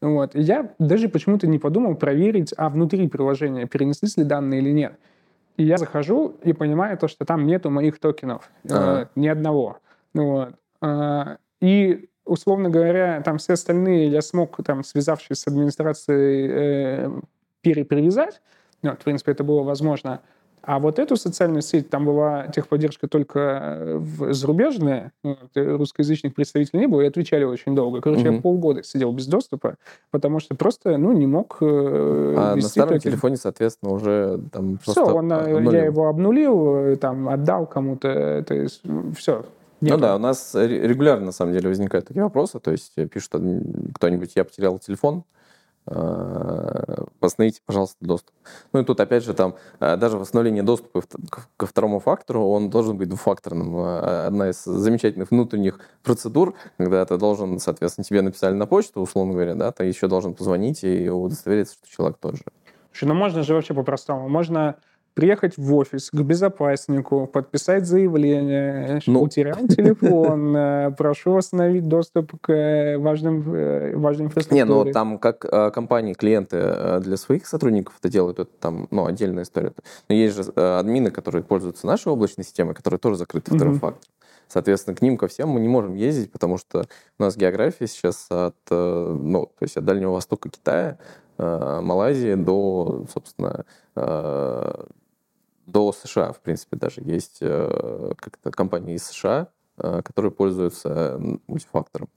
[0.02, 0.36] Вот.
[0.36, 4.94] И я даже почему-то не подумал проверить, а внутри приложения перенеслись ли данные или нет.
[5.58, 8.50] И я захожу и понимаю то, что там нету моих токенов.
[8.70, 9.02] Ага.
[9.02, 9.78] э, ни одного.
[10.14, 10.54] Вот.
[10.82, 17.10] А, И, условно говоря, там все остальные я смог, там, связавшись с администрацией, э,
[17.62, 18.42] перепривязать.
[18.84, 20.22] Вот, в принципе, это было возможно.
[20.64, 26.36] А вот эту социальную сеть, там была техподдержка только э, в- зарубежная, вот, и русскоязычных
[26.36, 28.00] представителей не было, и отвечали очень долго.
[28.00, 28.42] Короче, я Мгм.
[28.44, 29.76] полгода сидел без доступа,
[30.12, 33.00] потому что просто, ну, не мог э, А на старом токен.
[33.12, 35.72] телефоне, соответственно, уже там Все, он, э, обнулил.
[35.72, 38.84] я его обнулил, э, там, отдал кому-то, э, то есть
[39.18, 39.44] все.
[39.82, 42.60] Ну да, у нас ре- регулярно, на самом деле, возникают такие вопросы.
[42.60, 43.34] То есть э, пишут
[43.96, 45.24] кто-нибудь, я потерял телефон,
[45.88, 48.36] э, восстановите, пожалуйста, доступ.
[48.74, 51.04] Ну и тут, опять же, там э, даже восстановление доступа
[51.58, 53.76] ко второму фактору, он должен быть двухфакторным.
[53.78, 59.56] Одна из замечательных внутренних процедур, когда ты должен, соответственно, тебе написали на почту, условно говоря,
[59.56, 62.44] да, ты еще должен позвонить и удостовериться, что человек тот же.
[62.92, 64.28] Слушай, ну можно же вообще по-простому.
[64.30, 64.76] Можно
[65.14, 69.22] приехать в офис к безопаснику, подписать заявление, Ну.
[69.22, 74.66] утерял телефон, э, прошу восстановить доступ к э, важным, э, важной Не, инфраструктуре.
[74.66, 75.40] ну там как
[75.74, 79.74] компании, клиенты для своих сотрудников это делают, это там, ну, отдельная история.
[80.10, 83.80] Но есть же админы, которые пользуются нашей облачной системой, которые тоже закрыты вторым Мгм.
[83.80, 84.12] фактором.
[84.48, 86.86] Соответственно, к ним ко всем мы не можем ездить, потому что
[87.20, 90.98] у нас география сейчас от, ну, то есть от Дальнего Востока Китая,
[91.38, 93.64] Малайзии до, собственно,
[95.72, 101.42] до США, в принципе, даже есть э, как-то компании из США, э, которые пользуются м,
[101.48, 102.10] мультифактором.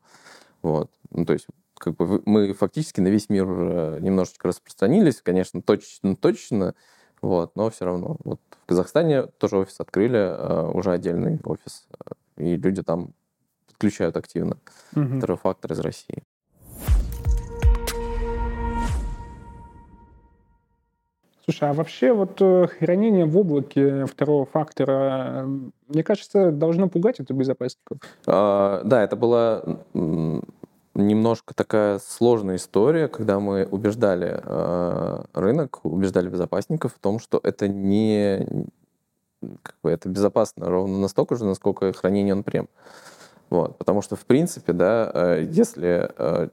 [0.62, 0.90] Вот.
[1.10, 1.46] Ну, то есть
[1.78, 6.74] как бы мы фактически на весь мир э, немножечко распространились, конечно, точечно, точно,
[7.20, 8.16] вот, но все равно.
[8.24, 11.86] Вот в Казахстане тоже офис открыли, э, уже отдельный офис,
[12.38, 13.12] э, и люди там
[13.66, 14.58] подключают активно
[14.92, 15.18] Мгм.
[15.18, 16.22] второй фактор из России.
[21.44, 27.20] Слушай, а вообще вот э, хранение в облаке второго фактора, э, мне кажется, должно пугать
[27.20, 27.98] это безопасников.
[28.26, 29.62] А, Да, это была
[30.94, 37.68] немножко такая сложная история, когда мы убеждали э, рынок, убеждали безопасников в том, что это
[37.68, 38.46] не
[39.62, 42.68] как бы это безопасно ровно настолько же, насколько хранение он прем.
[43.54, 46.48] Вот, потому что, в принципе, да, э, если, э,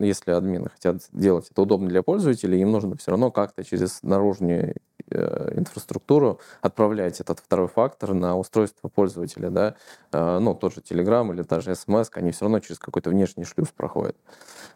[0.00, 4.74] если админы хотят делать это удобно для пользователей, им нужно все равно как-то через наружную
[5.12, 11.44] э, инфраструктуру отправлять этот второй фактор на устройство пользователя, да, ну, тот же Telegram или
[11.44, 14.16] та же SMS, они все равно через какой-то внешний шлюз проходят.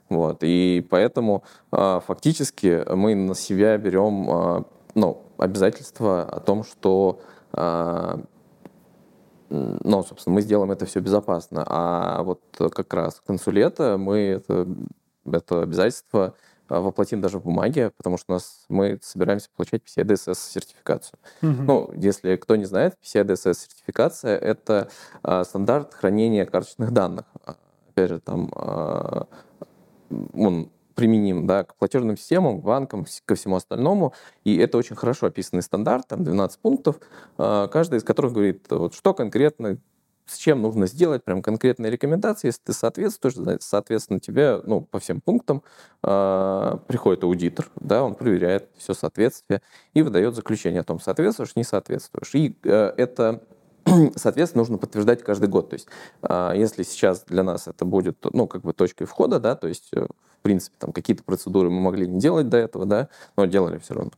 [0.09, 7.21] Вот, и поэтому фактически мы на себя берем, ну, обязательство о том, что
[9.51, 11.65] ну, собственно, мы сделаем это все безопасно.
[11.67, 14.67] А вот как раз к концу лета мы это,
[15.31, 16.35] это обязательство
[16.69, 21.19] а, воплотим даже в бумаге, потому что у нас мы собираемся получать PCI DSS сертификацию.
[21.43, 21.63] Mm-hmm.
[21.63, 24.89] Ну, если кто не знает, PCI DSS сертификация это
[25.23, 27.27] а, стандарт хранения карточных данных.
[27.45, 27.57] А,
[27.91, 29.27] опять же, там а,
[30.33, 34.15] он применим да, к платежным системам, банкам, ко всему остальному.
[34.45, 37.01] И это очень хорошо описанный стандарт, там 12 пунктов,
[37.37, 39.79] а, каждый из которых говорит, вот, что конкретно
[40.27, 42.49] с чем нужно сделать, прям конкретные рекомендации.
[42.49, 45.63] Если ты соответствуешь, соответственно, тебе ну, по всем пунктам
[46.03, 49.61] э, приходит аудитор, да, он проверяет все соответствие
[49.93, 52.35] и выдает заключение о том, соответствуешь, не соответствуешь.
[52.35, 53.43] И э, это
[54.17, 55.71] соответственно, нужно подтверждать каждый год.
[55.71, 55.89] То есть,
[56.23, 59.91] э, если сейчас для нас это будет, ну, как бы точкой входа, да, то есть
[59.93, 60.07] э,
[60.45, 64.13] принципе, там какие-то процедуры мы могли не делать до этого, да, но делали все равно,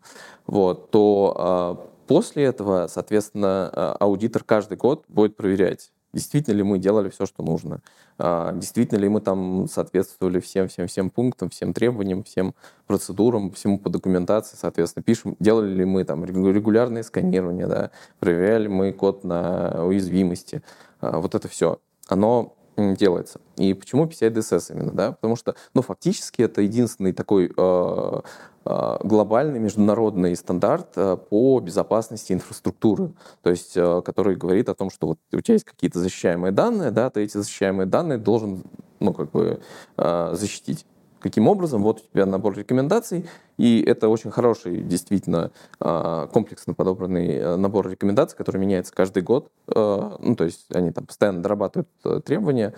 [0.46, 6.80] вот, то э, после этого, соответственно, а, аудитор каждый год будет проверять, действительно ли мы
[6.80, 7.80] делали все, что нужно,
[8.18, 12.56] э, действительно ли мы там соответствовали всем-всем-всем пунктам, всем требованиям, всем
[12.88, 18.92] процедурам, всему по документации, соответственно, пишем, делали ли мы там регулярное сканирование, да, проверяли мы
[18.92, 20.60] код на уязвимости,
[21.00, 21.78] вот это все.
[22.08, 23.40] Оно делается.
[23.56, 25.12] И почему PCI DSS именно, да?
[25.12, 28.20] Потому что, ну, фактически это единственный такой э,
[28.64, 33.12] э, глобальный международный стандарт э, по безопасности инфраструктуры,
[33.42, 36.90] то есть, э, который говорит о том, что вот у тебя есть какие-то защищаемые данные,
[36.90, 38.62] да, ты эти защищаемые данные должен,
[39.00, 39.60] ну, как бы
[39.96, 40.86] э, защитить.
[41.20, 41.82] Каким образом?
[41.82, 45.50] Вот у тебя набор рекомендаций, и это очень хороший, действительно,
[45.80, 49.50] а, комплексно подобранный э, набор рекомендаций, который меняется каждый год.
[49.68, 52.74] Э, ну, то есть они там постоянно дорабатывают э, требования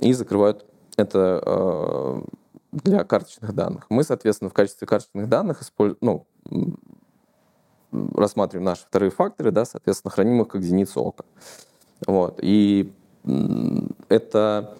[0.00, 2.22] и закрывают это
[2.72, 3.86] для карточных данных.
[3.88, 6.26] Мы, соответственно, в качестве карточных данных используем, ну,
[8.14, 11.24] рассматриваем наши вторые факторы, да, соответственно, храним их как зеницу ока.
[12.06, 12.38] Вот.
[12.42, 12.92] И
[14.08, 14.76] это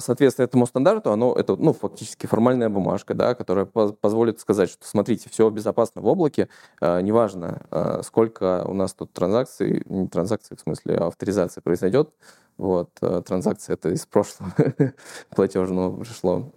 [0.00, 5.30] соответственно этому стандарту, оно это ну, фактически формальная бумажка, да, которая позволит сказать, что смотрите,
[5.30, 6.48] все безопасно в облаке,
[6.80, 12.10] а, неважно, а, сколько у нас тут транзакций, не транзакций в смысле авторизации произойдет,
[12.56, 12.90] вот,
[13.26, 14.52] транзакция это из прошлого
[15.34, 16.52] платежного пришло.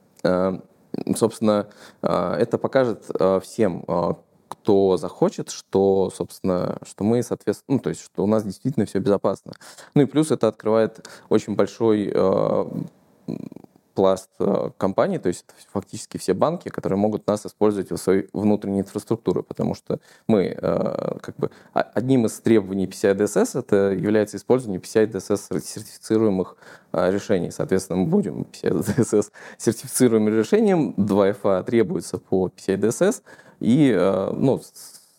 [1.15, 1.67] Собственно,
[2.01, 3.05] это покажет
[3.41, 3.83] всем,
[4.47, 8.99] кто захочет, что, собственно, что мы, соответственно, ну, то есть, что у нас действительно все
[8.99, 9.53] безопасно.
[9.93, 12.13] Ну и плюс это открывает очень большой
[13.97, 18.29] пласт э, компаний, то есть это фактически все банки, которые могут нас использовать в своей
[18.31, 24.37] внутренней инфраструктуре, потому что мы, э, как бы, одним из требований PCI DSS это является
[24.37, 26.57] использование PCI DSS сертифицируемых
[26.93, 27.49] э, решений.
[27.49, 33.23] Соответственно, мы будем PCI DSS сертифицируемым решением, 2FA требуется по PCI DSS,
[33.61, 33.91] и,
[34.33, 34.61] ну,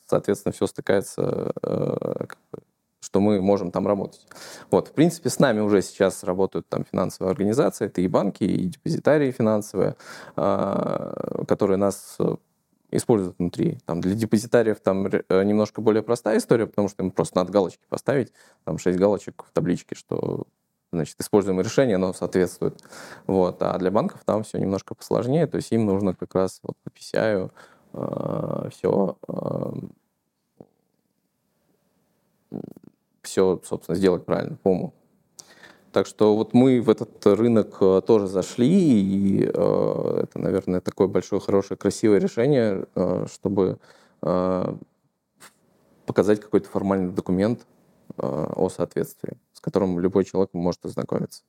[0.06, 2.60] соответственно, все стыкается как бы,
[3.00, 4.26] что мы можем там работать.
[4.70, 8.66] Вот, в принципе, с нами уже сейчас работают там финансовые организации, это и банки, и
[8.66, 9.96] депозитарии финансовые,
[10.36, 12.36] а, которые нас э,
[12.90, 13.78] используют внутри.
[13.86, 17.82] Там для депозитариев там э, немножко более простая история, потому что им просто надо галочки
[17.88, 18.32] поставить,
[18.64, 20.46] там 6 галочек в табличке, что
[20.92, 22.82] значит, используемое решение, оно соответствует.
[23.26, 23.62] Вот.
[23.62, 26.88] А для банков там все немножко посложнее, то есть им нужно как раз вот по
[26.88, 27.50] PCI
[27.92, 29.16] э, все
[33.28, 34.94] все, собственно, сделать правильно по уму.
[35.92, 41.08] Так что вот мы в этот рынок э, тоже зашли, и э, это, наверное, такое
[41.08, 43.78] большое, хорошее, красивое решение, э, чтобы
[44.22, 44.74] э,
[46.04, 47.66] показать какой-то формальный документ
[48.16, 51.42] э, о соответствии, с которым любой человек может ознакомиться.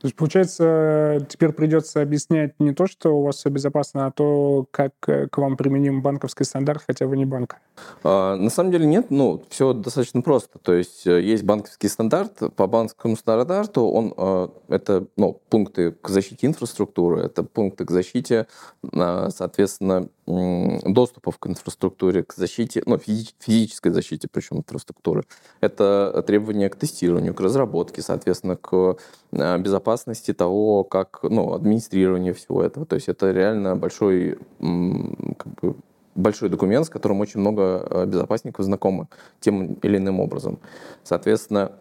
[0.00, 4.66] То есть, получается, теперь придется объяснять не то, что у вас все безопасно, а то,
[4.70, 7.56] как э, к вам применим банковский стандарт, хотя вы не банк.
[8.04, 10.60] А, на самом деле нет, ну, все достаточно просто.
[10.60, 16.08] То есть э, есть банковский стандарт, по банковскому стандарту он, э, это ну, пункты к
[16.08, 18.46] защите инфраструктуры, это пункты к защите,
[18.92, 25.24] соответственно, доступов к инфраструктуре, к защите, ну, физической защите, причем инфраструктуры.
[25.60, 28.96] Это требования к тестированию, к разработке, соответственно, к
[29.32, 32.84] безопасности того, как, ну, администрирование всего этого.
[32.84, 35.76] То есть это реально большой, как бы,
[36.14, 39.06] большой документ, с которым очень много э, безопасников знакомы
[39.40, 40.58] тем или иным образом.
[41.04, 41.72] Соответственно,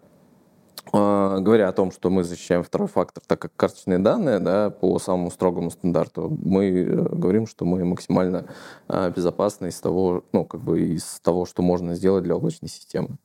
[0.91, 5.31] говоря о том, что мы защищаем второй фактор, так как карточные данные да, по самому
[5.31, 6.85] строгому стандарту, мы э,
[7.15, 8.45] говорим, что мы максимально
[8.88, 13.17] а, безопасны из того, ну, как бы из того, что можно сделать для облачной системы.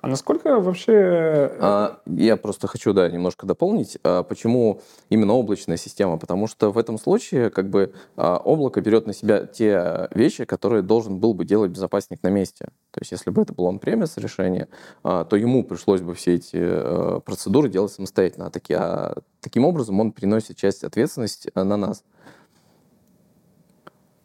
[0.00, 0.92] А насколько вообще...
[0.92, 6.18] Э, а, я просто хочу, да, немножко дополнить, а, почему именно облачная система.
[6.18, 10.82] Потому что в этом случае как бы а, облако берет на себя те вещи, которые
[10.82, 12.66] должен был бы делать безопасник на месте.
[12.92, 14.68] То есть если бы это было он-премис решение,
[15.02, 18.46] а, то ему пришлось бы все эти а, процедуры делать самостоятельно.
[18.46, 22.04] А, таки, а таким образом он переносит часть ответственности на нас.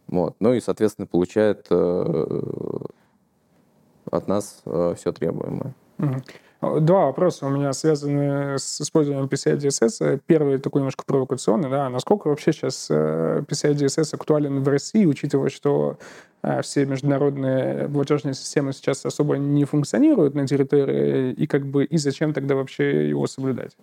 [0.06, 0.36] Вот.
[0.40, 1.68] Ну и, соответственно, получает
[4.16, 5.74] от нас э, все требуемое.
[6.62, 10.22] Два вопроса у меня связаны с использованием PCI DSS.
[10.26, 15.50] Первый такой немножко провокационный, да, насколько вообще сейчас э, PCI DSS актуален в России, учитывая,
[15.50, 15.98] что а
[16.62, 22.34] все международные платежные системы сейчас особо не функционируют на территории, и как бы и зачем
[22.34, 23.78] тогда вообще его соблюдать?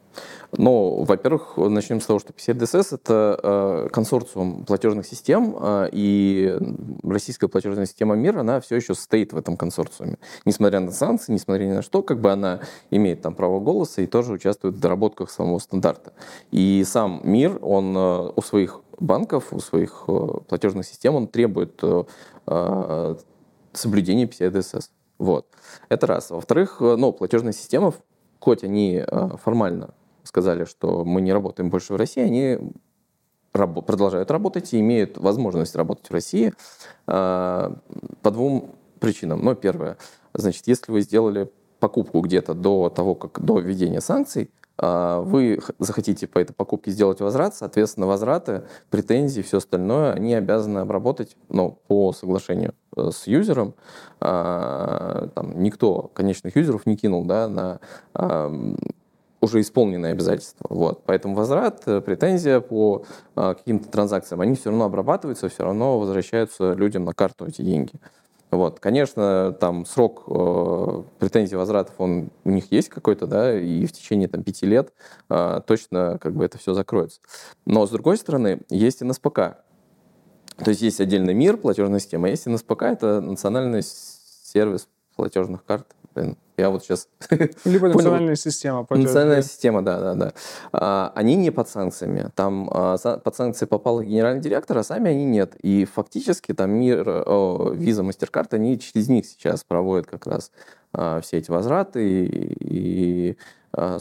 [0.56, 6.58] Ну, во-первых, начнем с того, что PCI-DSS— это э, консорциум платежных систем, э, и
[7.02, 10.18] российская платежная система МИР, она все еще состоит в этом консорциуме.
[10.44, 14.06] Несмотря на санкции, несмотря ни на что, как бы она имеет там право голоса и
[14.06, 16.12] тоже участвует в доработках самого стандарта.
[16.50, 21.78] И сам МИР, он э, у своих банков, у своих э, платежных систем, он требует
[21.82, 22.04] э,
[22.46, 23.16] э,
[23.72, 24.90] соблюдения PCI DSS.
[25.18, 25.46] Вот.
[25.88, 26.30] Это раз.
[26.30, 27.92] Во-вторых, ну, платежные системы,
[28.38, 29.04] хоть они
[29.42, 29.94] формально
[30.24, 32.72] сказали, что мы не работаем больше в России, они
[33.52, 36.54] раб- продолжают работать и имеют возможность работать в России
[37.04, 37.70] по
[38.22, 39.44] двум причинам.
[39.44, 39.98] Ну, первое,
[40.32, 44.50] значит, если вы сделали покупку где-то до того, как до введения санкций,
[44.80, 51.36] вы захотите по этой покупке сделать возврат, соответственно, возвраты, претензии, все остальное, они обязаны обработать
[51.48, 53.74] ну, по соглашению э, с юзером.
[54.20, 57.80] А, там, никто конечных юзеров не кинул да, на
[59.40, 60.66] уже исполненные обязательства.
[60.68, 61.02] Вот.
[61.06, 63.04] Поэтому возврат, э, претензия по
[63.34, 67.92] а, каким-то транзакциям, они все равно обрабатываются, все равно возвращаются людям на карту эти деньги.
[68.50, 73.92] Вот, конечно, там срок э, претензий возвратов, он у них есть какой-то, да, и в
[73.92, 74.92] течение там пяти лет
[75.28, 77.20] э, точно как бы это все закроется.
[77.64, 79.58] Но с другой стороны, есть НСПК.
[80.56, 85.86] То есть есть отдельный мир платежной системы, а есть НСПК, это национальный сервис платежных карт.
[86.14, 87.08] Блин, я вот сейчас...
[87.64, 88.86] Либо национальная система.
[88.90, 90.32] Национальная система, да, да, да.
[90.72, 92.30] А, они не под санкциями.
[92.34, 95.56] Там а, под санкции попал генеральный директор, а сами они нет.
[95.62, 100.52] И фактически там мир, о, виза, мастер-карт, они через них сейчас проводят как раз
[100.92, 103.36] а, все эти возвраты и, и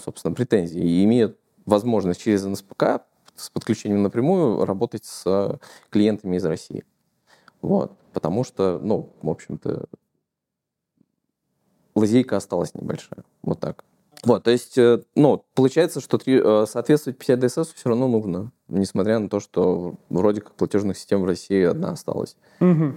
[0.03, 0.81] собственно, претензии.
[0.81, 3.01] И имеют возможность через НСПК
[3.35, 6.83] с подключением напрямую работать с клиентами из России.
[7.61, 7.93] Вот.
[8.13, 9.85] Потому что, ну, в общем-то,
[11.95, 13.23] лазейка осталась небольшая.
[13.43, 13.83] Вот так.
[14.23, 19.17] Вот, то есть, э, ну, получается, что э, соответствовать 50 DSS все равно нужно, несмотря
[19.19, 22.35] на то, что вроде как платежных систем в России одна осталась.
[22.59, 22.95] Угу.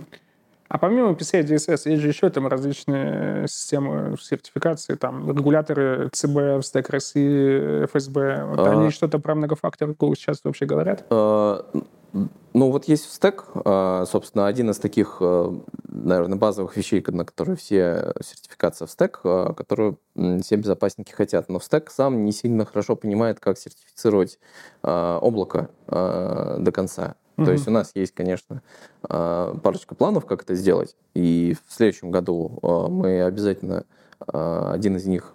[0.69, 6.89] А помимо PCI DSS, есть же еще там различные системы сертификации, там регуляторы ЦБ, СТЭК
[6.91, 8.47] России, ФСБ.
[8.47, 8.73] Вот а...
[8.73, 11.05] Они что-то про многофакторку сейчас вообще говорят?
[11.11, 11.65] А...
[12.13, 15.59] Ну, вот есть стек, а, собственно, один из таких, а,
[15.89, 19.99] наверное, базовых вещей, на которые все сертификация в стек, а, которую
[20.43, 21.49] все безопасники хотят.
[21.49, 24.39] Но стек сам не сильно хорошо понимает, как сертифицировать
[24.83, 27.15] облако до конца.
[27.37, 27.45] Mm-hmm.
[27.47, 28.61] То есть у нас есть, конечно,
[29.01, 30.97] парочка планов, как это сделать.
[31.15, 33.87] И в следующем году мы обязательно
[34.27, 35.33] один из них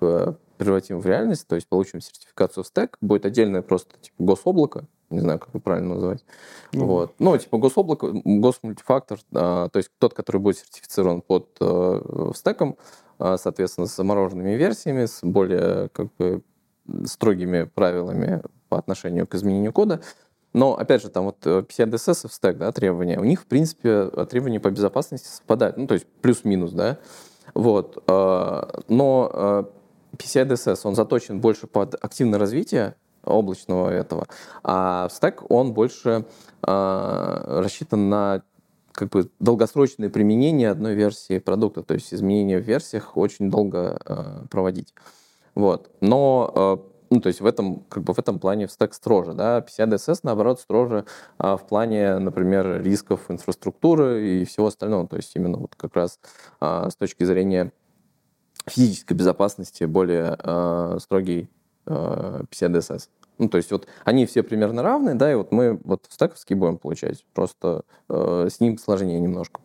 [0.57, 2.97] превратим в реальность, то есть получим сертификацию в стек.
[3.01, 6.25] Будет отдельное просто типа гособлако, не знаю, как это правильно назвать.
[6.71, 6.85] Mm-hmm.
[6.85, 7.13] Вот.
[7.19, 12.77] Ну, типа гособлако, госмультифактор, а, то есть тот, который будет сертифицирован под а, стеком,
[13.19, 16.41] а, соответственно, с замороженными версиями, с более как бы
[17.05, 20.01] строгими правилами по отношению к изменению кода.
[20.53, 24.07] Но, опять же, там вот PCI DSS в стек, да, требования, у них, в принципе,
[24.29, 26.97] требования по безопасности совпадают, ну, то есть плюс-минус, да.
[27.53, 28.01] Вот.
[28.07, 29.67] Но
[30.13, 32.95] PCI DSS, он заточен больше под активное развитие
[33.27, 34.27] облачного этого.
[34.63, 36.25] А Stack, он больше
[36.65, 38.43] э, рассчитан на
[38.91, 44.47] как бы долгосрочное применение одной версии продукта, то есть изменения в версиях очень долго э,
[44.49, 44.93] проводить.
[45.53, 45.91] Вот.
[46.01, 46.77] Но э,
[47.09, 49.87] ну, то есть в этом, как бы в этом плане в стек строже, да, PCI
[49.87, 51.05] DSS, наоборот, строже
[51.37, 56.19] а, в плане, например, рисков инфраструктуры и всего остального, то есть именно вот как раз
[56.59, 57.71] а, с точки зрения
[58.65, 61.49] физической безопасности более а, строгий
[61.85, 63.09] а, PCI DSS.
[63.37, 66.77] Ну, то есть вот они все примерно равны, да, и вот мы вот стековский будем
[66.77, 69.61] получать, просто э, с ним сложнее немножко.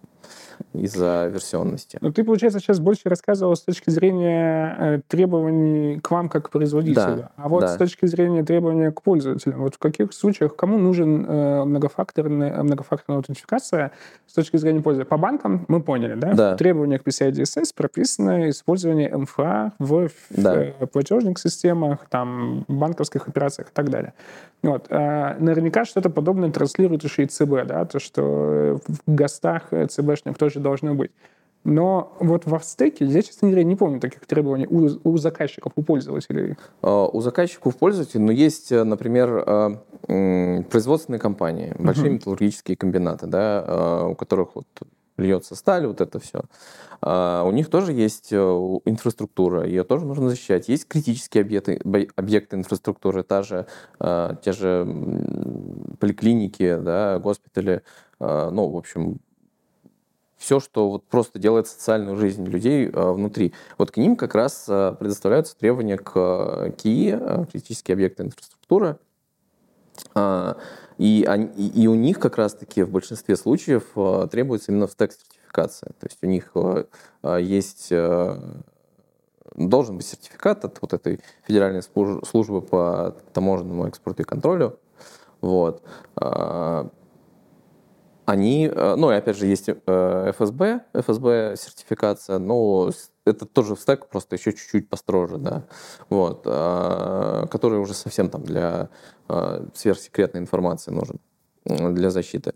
[0.72, 1.98] Из-за версионности.
[2.00, 6.50] Ну, ты, получается, сейчас больше рассказывал с точки зрения э, требований к вам как к
[6.50, 7.16] производителю.
[7.16, 7.68] Да, а вот да.
[7.68, 13.18] с точки зрения требования к пользователям, вот в каких случаях кому нужен э, многофакторная, многофакторная
[13.18, 13.92] аутентификация
[14.26, 15.08] с точки зрения пользователя?
[15.08, 16.32] По банкам мы поняли, да?
[16.34, 16.54] Да.
[16.54, 20.64] В требованиях PCI DSS прописано использование МФА в, Да.
[20.64, 24.14] э, платежных системах, там, банковских операциях и так далее.
[24.62, 24.88] Вот.
[24.90, 30.38] Наверняка что-то подобное транслирует еще и ЦБ, да, то, что э, в ГОСТах э, ЦБшных
[30.52, 31.10] тоже должно быть.
[31.64, 35.82] Но вот в стеке я, честно говоря, не помню таких требований у, у заказчиков, у
[35.82, 36.56] пользователей.
[36.82, 39.78] Э, У заказчиков пользователей, но есть, э, например,
[40.08, 42.14] м, производственные компании, большие Мгм.
[42.14, 44.66] металлургические комбинаты, да, э, у которых вот
[45.18, 46.42] льется сталь, вот это все.
[47.04, 50.68] У них тоже есть э, у- инфраструктура, ее тоже нужно защищать.
[50.68, 51.80] Есть критические объекты,
[52.16, 53.66] объекты инфраструктуры, та же,
[54.00, 54.84] те же
[56.00, 57.82] поликлиники, да, госпитали,
[58.20, 59.18] ну, в общем,
[60.42, 63.54] все, что вот просто делает социальную жизнь людей э, внутри.
[63.78, 68.98] Вот к ним как раз э, предоставляются требования к э, КИИ, э, критические объекты инфраструктуры.
[70.14, 70.56] А,
[70.98, 75.90] И, они- и- у них как раз-таки в большинстве случаев э, требуется именно стек-сертификация.
[75.98, 76.84] То есть у них э,
[77.22, 78.38] э, есть э,
[79.54, 84.78] должен быть сертификат от вот этой федеральной служ- службы по таможенному экспорту и контролю.
[85.40, 85.82] Вот.
[86.16, 86.88] А,
[88.24, 93.74] Они, э, ну и опять же есть э, ФСБ, ФСБ сертификация, но с- это тоже
[93.74, 95.64] в стек, просто еще чуть-чуть построже, да,
[96.08, 98.90] вот, а, который уже совсем там для
[99.28, 101.20] э, сверхсекретной информации нужен
[101.64, 102.54] э, для защиты.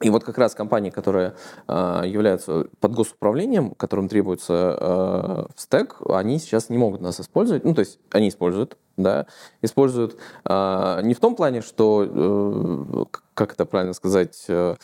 [0.00, 1.34] И вот как раз компании, которые
[1.68, 7.64] э, являются под госуправлением, которым требуется э, стек, они сейчас не могут нас использовать.
[7.64, 9.26] Ну, то есть они используют, да,
[9.62, 14.74] используют э, не в том плане, что, э, как это правильно сказать, э,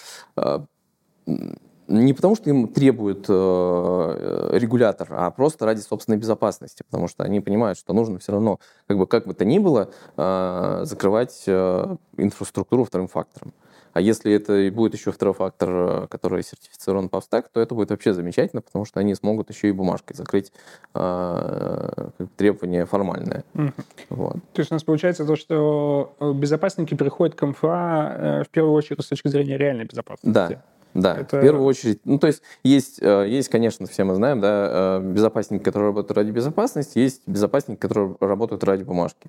[1.91, 7.41] не потому, что им требует э, регулятор, а просто ради собственной безопасности, потому что они
[7.41, 11.97] понимают, что нужно все равно, как бы, как бы то ни было, э, закрывать э,
[12.17, 13.53] инфраструктуру вторым фактором.
[13.93, 17.75] А если это и будет еще второй фактор, э, который сертифицирован по стек, то это
[17.75, 20.53] будет вообще замечательно, потому что они смогут еще и бумажкой закрыть
[20.95, 23.45] э, как бы требование формальное.
[23.55, 23.75] Мгм.
[24.11, 24.35] Вот.
[24.53, 28.75] То есть у нас получается то, что э, безопасники приходят к МФА э, в первую
[28.75, 30.33] очередь с точки зрения реальной безопасности.
[30.33, 30.63] Да.
[30.93, 32.01] Да, Это- в первую очередь.
[32.05, 36.17] Ну, то есть есть, э, есть, конечно, все мы знаем, да, э, безопасники, которые работают
[36.17, 39.29] ради безопасности, есть безопасники, которые работают ради бумажки.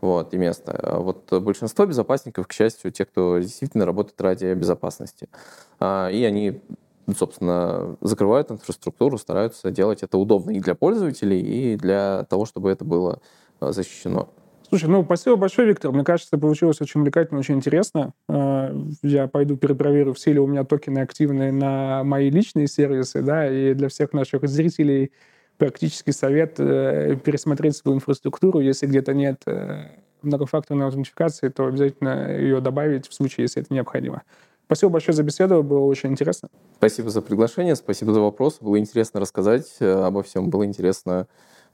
[0.00, 0.72] Вот, и места.
[0.82, 5.28] А Вот большинство безопасников, к счастью, те, кто действительно работает ради безопасности.
[5.80, 6.60] А, И они,
[7.16, 12.84] собственно, закрывают инфраструктуру, стараются делать это удобно и для пользователей, и для того, чтобы это
[12.84, 13.20] было
[13.60, 14.28] э, защищено.
[14.68, 15.92] Слушай, ну, спасибо большое, Виктор.
[15.92, 18.12] Мне кажется, получилось очень увлекательно, очень интересно.
[18.28, 23.48] Э, Я пойду перепроверю, все ли у меня токены активны на мои личные сервисы, да,
[23.48, 25.12] и для всех наших зрителей
[25.58, 28.60] практический совет э, пересмотреть свою инфраструктуру.
[28.60, 29.86] Если где-то нет э,
[30.22, 34.22] многофакторной аутентификации, то обязательно ее добавить в случае, если это необходимо.
[34.66, 36.48] Спасибо большое за беседу, было очень интересно.
[36.76, 38.58] Спасибо за приглашение, спасибо за вопрос.
[38.60, 41.26] Было интересно рассказать э, обо всем, было интересно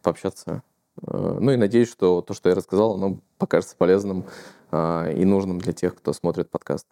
[0.03, 0.63] пообщаться.
[1.07, 4.25] Э, Ну и надеюсь, что то, что я рассказал, оно покажется полезным
[4.73, 6.87] э, и нужным для тех, кто смотрит подкаст.